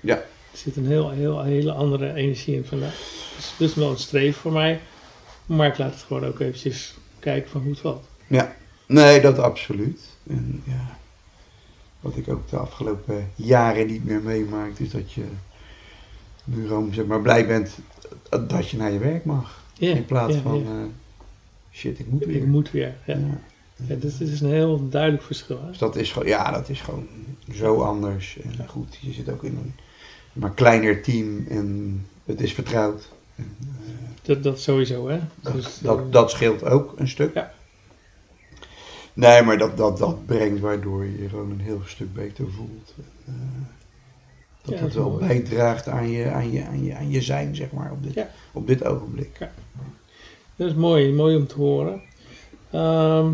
Ja. 0.00 0.22
Er 0.52 0.58
zit 0.58 0.76
een 0.76 0.86
heel, 0.86 1.10
heel, 1.10 1.42
hele 1.42 1.72
andere 1.72 2.14
energie 2.14 2.56
in 2.56 2.64
vandaag. 2.64 2.94
Dus 3.36 3.54
is 3.58 3.74
wel 3.74 3.90
een 3.90 3.98
streef 3.98 4.36
voor 4.36 4.52
mij. 4.52 4.80
Maar 5.46 5.66
ik 5.66 5.78
laat 5.78 5.94
het 5.94 6.02
gewoon 6.02 6.24
ook 6.24 6.40
eventjes 6.40 6.94
kijken 7.18 7.50
van 7.50 7.60
hoe 7.60 7.70
het 7.70 7.80
valt. 7.80 8.06
Ja, 8.26 8.54
nee, 8.86 9.20
dat 9.20 9.38
absoluut. 9.38 10.00
En 10.26 10.62
ja, 10.64 10.98
wat 12.00 12.16
ik 12.16 12.28
ook 12.28 12.48
de 12.48 12.56
afgelopen 12.56 13.30
jaren 13.34 13.86
niet 13.86 14.04
meer 14.04 14.22
meemaakt, 14.22 14.80
is 14.80 14.90
dat 14.90 15.12
je 15.12 15.24
nu 16.44 16.66
gewoon 16.66 16.94
zeg 16.94 17.04
maar 17.04 17.20
blij 17.20 17.46
bent 17.46 17.78
dat 18.48 18.68
je 18.68 18.76
naar 18.76 18.92
je 18.92 18.98
werk 18.98 19.24
mag. 19.24 19.62
In 19.78 20.04
plaats 20.04 20.36
van 20.36 20.66
eh, 20.66 20.72
shit, 21.72 21.98
ik 21.98 22.06
moet 22.10 22.24
weer. 22.24 22.36
Ik 22.36 22.46
moet 22.46 22.70
weer. 22.70 22.94
Ja. 23.06 23.16
Ja. 23.16 23.40
Ja, 23.86 23.94
het 23.94 24.20
is 24.20 24.40
een 24.40 24.50
heel 24.50 24.88
duidelijk 24.88 25.22
verschil. 25.22 25.60
Hè? 25.60 25.68
Dus 25.68 25.78
dat 25.78 25.96
is 25.96 26.12
gewoon, 26.12 26.28
ja, 26.28 26.50
dat 26.50 26.68
is 26.68 26.80
gewoon 26.80 27.06
zo 27.52 27.80
anders. 27.80 28.38
En 28.38 28.68
goed, 28.68 28.98
je 29.00 29.12
zit 29.12 29.28
ook 29.28 29.44
in 29.44 29.56
een 29.56 29.74
maar 30.32 30.50
kleiner 30.54 31.02
team 31.02 31.46
en 31.48 32.00
het 32.24 32.40
is 32.40 32.52
vertrouwd. 32.52 33.08
En, 33.36 33.56
eh, 33.60 33.66
Dat, 34.22 34.42
dat 34.42 34.60
sowieso, 34.60 35.08
hè? 35.08 35.18
dat, 35.40 35.52
Dus, 35.52 35.78
eh, 35.78 35.82
dat, 35.84 36.12
dat 36.12 36.30
scheelt 36.30 36.64
ook 36.64 36.94
een 36.96 37.08
stuk. 37.08 37.34
Ja. 37.34 37.52
Nee, 39.14 39.42
maar 39.42 39.58
dat, 39.58 39.76
dat, 39.76 39.98
dat 39.98 40.26
brengt 40.26 40.60
waardoor 40.60 41.04
je 41.04 41.22
je 41.22 41.28
gewoon 41.28 41.50
een 41.50 41.60
heel 41.60 41.80
stuk 41.86 42.14
beter 42.14 42.44
voelt. 42.50 42.94
Eh, 43.26 43.32
dat 44.62 44.64
Ja, 44.64 44.70
dat 44.70 44.78
dat 44.80 44.88
is 44.88 44.94
wel 44.94 45.10
mooi. 45.10 45.26
bijdraagt 45.26 45.88
aan 45.88 46.10
je, 46.10 46.30
aan, 46.30 46.50
je, 46.52 46.64
aan, 46.64 46.84
je, 46.84 46.94
aan 46.94 47.10
je 47.10 47.20
zijn, 47.22 47.56
zeg 47.56 47.70
maar, 47.72 47.90
op 47.92 48.02
dit, 48.02 48.14
Ja. 48.14 48.28
op 48.52 48.66
dit 48.66 48.84
ogenblik. 48.84 49.38
Dat 50.56 50.68
is 50.68 50.74
mooi, 50.74 51.12
mooi 51.12 51.36
om 51.36 51.46
te 51.46 51.54
horen. 51.54 52.00
Ehm, 52.70 53.26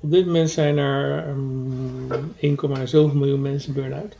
op 0.00 0.10
dit 0.10 0.26
moment 0.26 0.50
zijn 0.50 0.78
er 0.78 1.28
um, 1.28 2.32
1,7 2.36 2.92
miljoen 3.14 3.42
mensen 3.42 3.72
burn-out. 3.74 4.16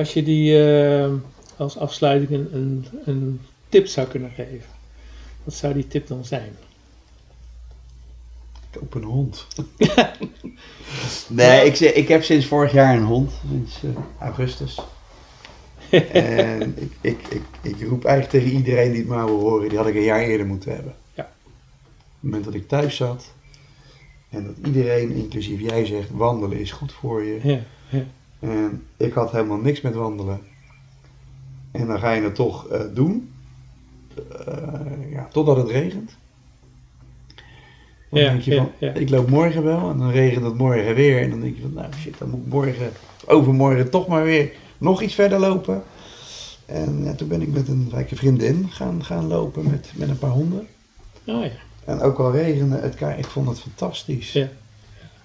Als 0.00 0.12
je 0.12 0.22
die 0.22 0.62
eh, 0.64 1.12
als 1.56 1.76
afsluiting 1.78 2.30
een, 2.30 2.48
een, 2.52 2.86
een 3.04 3.40
tip 3.68 3.86
zou 3.86 4.06
kunnen 4.08 4.30
geven, 4.30 4.68
wat 5.44 5.54
zou 5.54 5.74
die 5.74 5.86
tip 5.86 6.06
dan 6.06 6.24
zijn? 6.24 6.56
Koop 8.70 8.94
een 8.94 9.02
hond. 9.02 9.46
nee, 11.28 11.66
ik, 11.66 11.76
zeg- 11.76 11.92
ik 11.92 12.08
heb 12.08 12.22
sinds 12.22 12.46
vorig 12.46 12.72
jaar 12.72 12.96
een 12.96 13.04
hond, 13.04 13.32
sinds 13.48 13.82
eh, 13.82 13.90
augustus. 14.18 14.80
en 16.12 16.74
ik, 16.78 16.92
ik, 17.00 17.20
ik, 17.28 17.42
ik 17.62 17.88
roep 17.88 18.04
eigenlijk 18.04 18.44
tegen 18.44 18.56
iedereen 18.58 18.90
die 18.90 19.00
het 19.00 19.08
maar 19.08 19.26
wil 19.26 19.40
horen, 19.40 19.68
die 19.68 19.78
had 19.78 19.86
ik 19.86 19.94
een 19.94 20.02
jaar 20.02 20.22
eerder 20.22 20.46
moeten 20.46 20.74
hebben. 20.74 20.94
Ja. 21.14 21.22
Op 21.22 21.52
het 21.92 22.22
moment 22.22 22.44
dat 22.44 22.54
ik 22.54 22.68
thuis 22.68 22.96
zat 22.96 23.32
en 24.28 24.44
dat 24.44 24.66
iedereen, 24.66 25.10
inclusief 25.10 25.60
jij, 25.60 25.86
zegt 25.86 26.10
wandelen 26.10 26.58
is 26.58 26.72
goed 26.72 26.92
voor 26.92 27.22
je. 27.22 27.40
Ja, 27.42 27.60
ja, 27.88 28.04
En 28.40 28.86
ik 28.96 29.12
had 29.12 29.32
helemaal 29.32 29.58
niks 29.58 29.80
met 29.80 29.94
wandelen. 29.94 30.40
En 31.70 31.86
dan 31.86 31.98
ga 31.98 32.10
je 32.10 32.22
het 32.22 32.34
toch 32.34 32.68
eh, 32.68 32.80
doen. 32.94 33.32
Eh, 34.46 35.12
ja, 35.12 35.28
totdat 35.32 35.56
het 35.56 35.68
regent. 35.68 36.16
Dan 38.10 38.20
Ja, 38.20 38.30
denk 38.30 38.42
je 38.42 38.56
van, 38.56 38.70
ja. 38.78 38.92
ik 38.92 39.10
loop 39.10 39.30
morgen 39.30 39.62
wel. 39.62 39.90
En 39.90 39.98
dan 39.98 40.10
regent 40.10 40.44
het 40.44 40.56
morgen 40.56 40.94
weer. 40.94 41.22
En 41.22 41.30
dan 41.30 41.40
denk 41.40 41.56
je 41.56 41.62
van, 41.62 41.72
nou 41.72 41.92
shit, 41.92 42.18
dan 42.18 42.30
moet 42.30 42.40
ik 42.40 42.52
morgen, 42.52 42.92
overmorgen 43.26 43.90
toch 43.90 44.06
maar 44.06 44.24
weer 44.24 44.52
nog 44.78 45.02
iets 45.02 45.14
verder 45.14 45.38
lopen. 45.38 45.82
En 46.66 47.04
ja, 47.04 47.14
toen 47.14 47.28
ben 47.28 47.42
ik 47.42 47.52
met 47.52 47.68
een 47.68 47.88
wijke 47.90 48.16
vriendin 48.16 48.66
gaan, 48.70 49.04
gaan 49.04 49.26
lopen 49.26 49.70
met, 49.70 49.92
met 49.94 50.08
een 50.08 50.18
paar 50.18 50.30
honden. 50.30 50.66
oh 51.26 51.44
ja, 51.44 51.50
En 51.84 52.00
ook 52.00 52.18
al 52.18 52.32
regende 52.32 52.76
het, 52.76 53.00
ik 53.18 53.26
vond 53.26 53.48
het 53.48 53.60
fantastisch. 53.60 54.32
ja, 54.32 54.48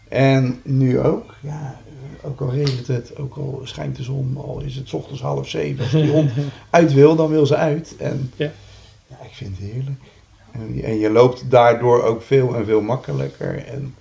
En 0.07 0.59
nu 0.63 0.99
ook, 0.99 1.35
ja, 1.41 1.79
ook 2.23 2.41
al 2.41 2.51
regent 2.51 2.87
het, 2.87 3.17
ook 3.17 3.35
al 3.35 3.61
schijnt 3.63 3.95
de 3.95 4.03
zon, 4.03 4.37
al 4.37 4.61
is 4.61 4.75
het 4.75 4.93
ochtends 4.93 5.21
half 5.21 5.49
zeven. 5.49 5.83
Als 5.83 5.91
die 5.91 6.11
hond 6.11 6.31
uit 6.69 6.93
wil, 6.93 7.15
dan 7.15 7.29
wil 7.29 7.45
ze 7.45 7.55
uit. 7.55 7.95
En 7.99 8.31
Ja. 8.35 8.51
ja, 9.07 9.15
ik 9.23 9.33
vind 9.33 9.57
het 9.57 9.71
heerlijk. 9.71 9.99
En, 10.51 10.83
en 10.83 10.99
je 10.99 11.09
loopt 11.09 11.49
daardoor 11.49 12.03
ook 12.03 12.21
veel 12.21 12.55
en 12.55 12.65
veel 12.65 12.81
makkelijker. 12.81 13.65
En 13.65 13.95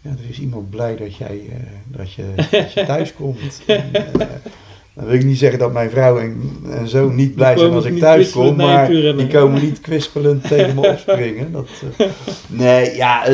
ja, 0.00 0.10
er 0.10 0.28
is 0.28 0.40
iemand 0.40 0.70
blij 0.70 0.96
dat 0.96 1.16
jij 1.16 1.40
eh, 1.50 1.56
dat 1.86 2.12
je, 2.12 2.24
dat 2.50 2.72
je 2.72 2.84
thuis 2.84 3.14
komt. 3.20 3.62
En, 3.66 3.90
eh, 3.94 4.26
dan 4.94 5.04
wil 5.04 5.14
ik 5.14 5.24
niet 5.24 5.38
zeggen 5.38 5.58
dat 5.58 5.72
mijn 5.72 5.90
vrouw 5.90 6.18
en, 6.18 6.42
en 6.70 6.88
zo 6.88 7.08
niet 7.08 7.34
blij 7.34 7.58
zijn 7.58 7.72
als 7.72 7.84
ik 7.84 7.98
thuis 7.98 8.30
kom, 8.30 8.56
maar 8.56 8.88
die 8.88 9.26
komen 9.26 9.62
niet 9.62 9.80
kwispelend 9.80 10.48
tegen 10.48 10.74
me 10.74 10.88
opspringen. 10.88 11.52
Dat, 11.52 11.68
eh, 11.96 12.06
nee, 12.48 12.96
ja, 12.96 13.26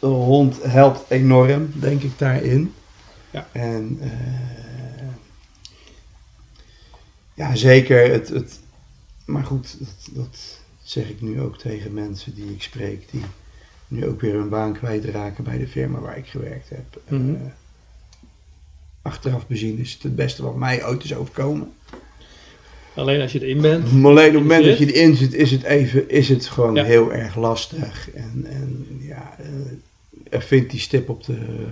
hond 0.00 0.58
helpt 0.62 1.04
enorm, 1.08 1.70
denk 1.74 2.02
ik, 2.02 2.18
daarin. 2.18 2.72
Ja. 3.32 3.48
En 3.52 3.98
eh, 4.00 5.08
ja, 7.34 7.54
zeker. 7.54 8.10
Het, 8.10 8.28
het, 8.28 8.60
maar 9.24 9.44
goed, 9.44 9.76
dat, 9.78 10.08
dat 10.10 10.60
zeg 10.82 11.08
ik 11.08 11.20
nu 11.20 11.40
ook 11.40 11.58
tegen 11.58 11.94
mensen 11.94 12.34
die 12.34 12.50
ik 12.50 12.62
spreek, 12.62 13.10
die 13.10 13.22
nu 13.88 14.06
ook 14.06 14.20
weer 14.20 14.34
hun 14.34 14.48
baan 14.48 14.72
kwijtraken 14.72 15.44
bij 15.44 15.58
de 15.58 15.68
firma 15.68 15.98
waar 15.98 16.18
ik 16.18 16.26
gewerkt 16.26 16.68
heb. 16.68 17.00
Mhm. 17.08 17.34
Eh, 17.34 17.40
achteraf 19.02 19.46
bezien 19.46 19.78
is 19.78 19.92
het 19.92 20.02
het 20.02 20.16
beste 20.16 20.42
wat 20.42 20.56
mij 20.56 20.86
ooit 20.86 21.04
is 21.04 21.14
overkomen. 21.14 21.72
Alleen 22.94 23.20
als 23.20 23.32
je 23.32 23.40
erin 23.40 23.60
bent. 23.60 23.92
Maar 23.92 24.10
alleen 24.10 24.28
op 24.28 24.34
het 24.34 24.42
moment 24.42 24.64
dat 24.64 24.78
je 24.78 24.92
erin 24.92 25.16
zit, 25.16 25.34
is 25.34 25.50
het, 25.50 25.62
even, 25.62 26.10
is 26.10 26.28
het 26.28 26.46
gewoon 26.46 26.74
Ja. 26.74 26.84
heel 26.84 27.12
erg 27.12 27.36
lastig. 27.36 28.10
En, 28.10 28.46
en 28.46 28.86
ja, 29.00 29.36
eh, 29.38 29.48
er 30.30 30.42
vindt 30.42 30.70
die 30.70 30.80
stip 30.80 31.08
op 31.08 31.24
de 31.24 31.66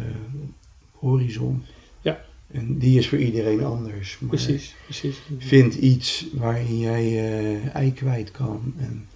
horizon. 1.00 1.64
Ja. 2.00 2.24
En 2.50 2.78
die 2.78 2.98
is 2.98 3.08
voor 3.08 3.18
iedereen 3.18 3.64
anders. 3.64 4.18
Maar 4.18 4.28
Precies, 4.28 4.74
precies. 4.84 5.16
vind 5.38 5.74
iets 5.74 6.26
waarin 6.32 6.78
jij 6.78 7.08
je 7.08 7.60
ei 7.72 7.92
kwijt 7.92 8.30
kan. 8.30 8.74
En 8.76 9.08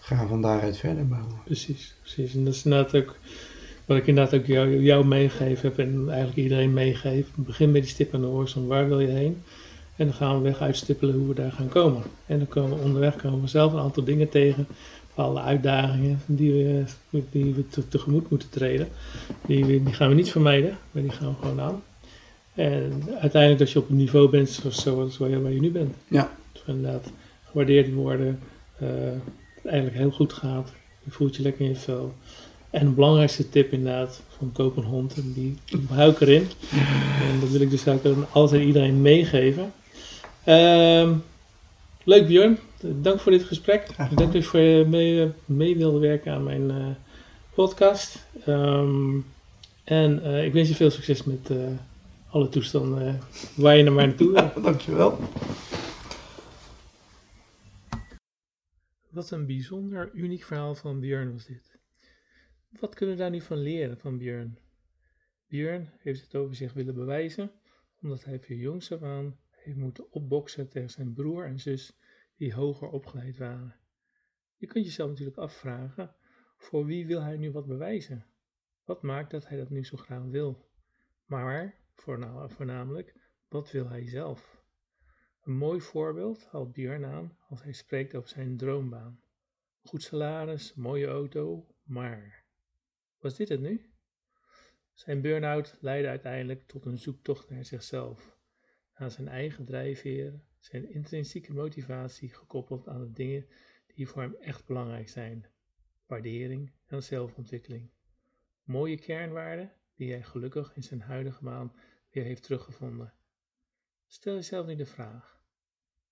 ga 0.00 0.26
van 0.26 0.42
daaruit 0.42 0.76
verder 0.76 1.08
bouwen. 1.08 1.40
Precies, 1.44 1.94
precies. 2.00 2.34
En 2.34 2.44
dat 2.44 2.54
is 2.54 2.64
inderdaad 2.64 2.96
ook 2.96 3.16
wat 3.84 3.96
ik 3.96 4.06
inderdaad 4.06 4.40
ook 4.40 4.46
jou, 4.46 4.82
jou 4.82 5.06
meegegeven 5.06 5.68
heb 5.68 5.78
en 5.78 6.04
eigenlijk 6.08 6.38
iedereen 6.38 6.72
meegeef. 6.72 7.26
Begin 7.34 7.70
met 7.70 7.82
die 7.82 7.90
stip 7.90 8.14
aan 8.14 8.20
de 8.20 8.26
horizon, 8.26 8.66
waar 8.66 8.88
wil 8.88 9.00
je 9.00 9.08
heen? 9.08 9.42
En 9.96 10.06
dan 10.06 10.14
gaan 10.14 10.36
we 10.36 10.42
weg 10.42 10.60
uitstippelen 10.60 11.14
hoe 11.14 11.28
we 11.28 11.34
daar 11.34 11.52
gaan 11.52 11.68
komen. 11.68 12.02
En 12.26 12.38
dan 12.38 12.48
komen 12.48 12.78
we 12.78 12.84
onderweg 12.84 13.16
komen 13.16 13.40
we 13.40 13.48
zelf 13.48 13.72
een 13.72 13.78
aantal 13.78 14.04
dingen 14.04 14.28
tegen, 14.28 14.66
alle 15.14 15.40
uitdagingen 15.40 16.20
die 16.26 16.52
we, 16.52 16.84
die 17.30 17.54
we 17.54 17.68
te- 17.68 17.88
tegemoet 17.88 18.30
moeten 18.30 18.48
treden. 18.50 18.88
Die, 19.46 19.64
die 19.82 19.92
gaan 19.92 20.08
we 20.08 20.14
niet 20.14 20.30
vermijden, 20.30 20.78
maar 20.90 21.02
die 21.02 21.10
gaan 21.12 21.28
we 21.28 21.34
gewoon 21.40 21.60
aan. 21.60 21.82
En 22.54 23.02
uiteindelijk 23.20 23.58
dat 23.58 23.70
je 23.70 23.78
op 23.78 23.90
een 23.90 23.96
niveau 23.96 24.28
bent 24.28 24.50
zoals, 24.50 24.82
zoals 24.82 25.18
waar 25.18 25.30
je 25.30 25.60
nu 25.60 25.70
bent. 25.70 25.94
Ja. 26.08 26.30
Dus 26.52 26.62
inderdaad 26.66 27.10
gewaardeerd 27.50 27.92
worden, 27.92 28.38
eh, 28.78 28.88
het 29.54 29.64
eigenlijk 29.64 29.96
heel 29.96 30.10
goed 30.10 30.32
gaat, 30.32 30.72
je 31.04 31.10
voelt 31.10 31.36
je 31.36 31.42
lekker 31.42 31.64
in 31.64 31.70
je 31.70 31.76
vel. 31.76 32.14
En 32.70 32.86
de 32.86 32.92
belangrijkste 32.92 33.48
tip 33.48 33.72
inderdaad, 33.72 34.22
van 34.38 34.52
koop 34.52 34.76
een 34.76 34.84
hond, 34.84 35.14
en 35.14 35.32
die 35.32 35.56
hou 35.88 36.10
ik 36.10 36.20
erin. 36.20 36.46
En 37.30 37.40
dat 37.40 37.48
wil 37.48 37.60
ik 37.60 37.70
dus 37.70 37.84
eigenlijk 37.86 38.18
aan 38.18 38.26
altijd 38.32 38.62
iedereen 38.62 39.02
meegeven. 39.02 39.72
Ehm, 40.44 41.14
leuk 42.04 42.26
Björn, 42.26 42.58
dank 42.84 43.20
voor 43.20 43.32
dit 43.32 43.44
gesprek. 43.44 43.96
Dank 43.96 44.18
dat 44.18 44.32
je 44.32 44.42
voor 44.42 44.60
je 44.60 44.84
mee, 44.84 45.32
mee 45.44 45.76
wilde 45.76 45.98
werken 45.98 46.32
aan 46.32 46.42
mijn 46.42 46.70
eh, 46.70 46.86
podcast. 47.54 48.26
Ehm, 48.44 49.20
en 49.84 50.22
eh, 50.22 50.44
ik 50.44 50.52
wens 50.52 50.68
je 50.68 50.74
veel 50.74 50.90
succes 50.90 51.24
met 51.24 51.50
eh, 51.50 51.72
alle 52.30 52.48
toestanden 52.48 53.06
eh, 53.06 53.22
waar 53.56 53.76
je 53.76 53.82
naar 53.82 53.92
mij 53.92 54.06
naartoe 54.06 54.32
wil. 54.32 54.62
Dankjewel. 54.62 55.18
Wat 59.08 59.30
een 59.30 59.46
bijzonder 59.46 60.10
uniek 60.14 60.42
verhaal 60.42 60.74
van 60.74 61.00
Björn 61.00 61.32
was 61.32 61.46
dit. 61.46 61.78
Wat 62.80 62.94
kunnen 62.94 63.14
we 63.14 63.20
daar 63.20 63.30
nu 63.30 63.40
van 63.40 63.58
leren 63.58 63.98
van 63.98 64.18
Björn? 64.18 64.58
Björn 65.48 65.90
heeft 65.98 66.22
het 66.22 66.34
over 66.34 66.54
zich 66.54 66.72
willen 66.72 66.94
bewijzen, 66.94 67.50
omdat 68.02 68.24
hij 68.24 68.40
van 68.40 68.56
jongs 68.56 68.92
af 68.92 69.02
aan 69.02 69.36
heeft 69.50 69.76
moeten 69.76 70.12
opboksen 70.12 70.68
tegen 70.68 70.90
zijn 70.90 71.12
broer 71.12 71.44
en 71.44 71.60
zus 71.60 71.96
die 72.42 72.54
hoger 72.54 72.88
opgeleid 72.88 73.36
waren. 73.36 73.74
Je 74.56 74.66
kunt 74.66 74.84
jezelf 74.84 75.08
natuurlijk 75.10 75.36
afvragen, 75.36 76.14
voor 76.56 76.86
wie 76.86 77.06
wil 77.06 77.22
hij 77.22 77.36
nu 77.36 77.52
wat 77.52 77.66
bewijzen? 77.66 78.26
Wat 78.84 79.02
maakt 79.02 79.30
dat 79.30 79.48
hij 79.48 79.58
dat 79.58 79.70
nu 79.70 79.84
zo 79.84 79.96
graag 79.96 80.24
wil? 80.24 80.70
Maar, 81.24 81.74
voorna- 81.94 82.48
voornamelijk, 82.48 83.16
wat 83.48 83.70
wil 83.70 83.88
hij 83.88 84.08
zelf? 84.08 84.64
Een 85.42 85.56
mooi 85.56 85.80
voorbeeld 85.80 86.46
haalt 86.46 86.72
Björn 86.72 87.04
aan 87.04 87.36
als 87.48 87.62
hij 87.62 87.72
spreekt 87.72 88.14
over 88.14 88.28
zijn 88.28 88.56
droombaan. 88.56 89.22
Goed 89.82 90.02
salaris, 90.02 90.74
mooie 90.74 91.06
auto, 91.06 91.66
maar. 91.82 92.44
Was 93.18 93.36
dit 93.36 93.48
het 93.48 93.60
nu? 93.60 93.92
Zijn 94.92 95.20
burn-out 95.20 95.76
leidde 95.80 96.08
uiteindelijk 96.08 96.66
tot 96.66 96.84
een 96.84 96.98
zoektocht 96.98 97.50
naar 97.50 97.64
zichzelf, 97.64 98.38
naar 98.98 99.10
zijn 99.10 99.28
eigen 99.28 99.64
drijfveren, 99.64 100.46
zijn 100.64 100.90
intrinsieke 100.90 101.52
motivatie 101.52 102.28
gekoppeld 102.28 102.88
aan 102.88 103.00
de 103.00 103.12
dingen 103.12 103.46
die 103.86 104.08
voor 104.08 104.22
hem 104.22 104.34
echt 104.34 104.66
belangrijk 104.66 105.08
zijn. 105.08 105.46
waardering 106.06 106.72
en 106.86 107.02
zelfontwikkeling. 107.02 107.90
Mooie 108.62 108.98
kernwaarden 108.98 109.72
die 109.94 110.10
hij 110.10 110.22
gelukkig 110.22 110.76
in 110.76 110.82
zijn 110.82 111.00
huidige 111.00 111.44
baan 111.44 111.74
weer 112.10 112.24
heeft 112.24 112.42
teruggevonden. 112.42 113.14
Stel 114.06 114.34
jezelf 114.34 114.66
nu 114.66 114.76
de 114.76 114.86
vraag: 114.86 115.44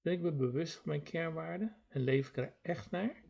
ben 0.00 0.12
ik 0.12 0.20
me 0.20 0.32
bewust 0.32 0.74
van 0.74 0.88
mijn 0.88 1.02
kernwaarden 1.02 1.76
en 1.88 2.00
leef 2.00 2.28
ik 2.28 2.36
er 2.36 2.56
echt 2.62 2.90
naar? 2.90 3.22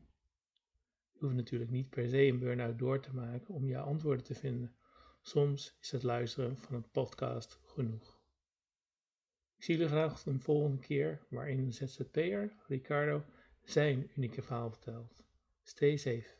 Je 1.13 1.19
hoeft 1.19 1.35
natuurlijk 1.35 1.71
niet 1.71 1.91
per 1.91 2.09
se 2.09 2.27
een 2.27 2.39
burn-out 2.39 2.79
door 2.79 3.01
te 3.01 3.15
maken 3.15 3.55
om 3.55 3.69
je 3.69 3.79
antwoorden 3.79 4.25
te 4.25 4.35
vinden. 4.35 4.77
Soms 5.21 5.77
is 5.81 5.91
het 5.91 6.03
luisteren 6.03 6.59
van 6.59 6.75
een 6.75 6.91
podcast 6.91 7.61
genoeg. 7.65 8.20
Ik 9.61 9.67
zie 9.67 9.77
jullie 9.77 9.91
graag 9.91 10.27
een 10.27 10.41
volgende 10.41 10.79
keer 10.79 11.21
waarin 11.29 11.59
een 11.59 11.73
ZZP'er, 11.73 12.53
Ricardo, 12.67 13.25
zijn 13.65 14.11
unieke 14.17 14.43
verhaal 14.43 14.71
vertelt. 14.71 15.13
Stay 15.63 15.97
safe. 15.97 16.40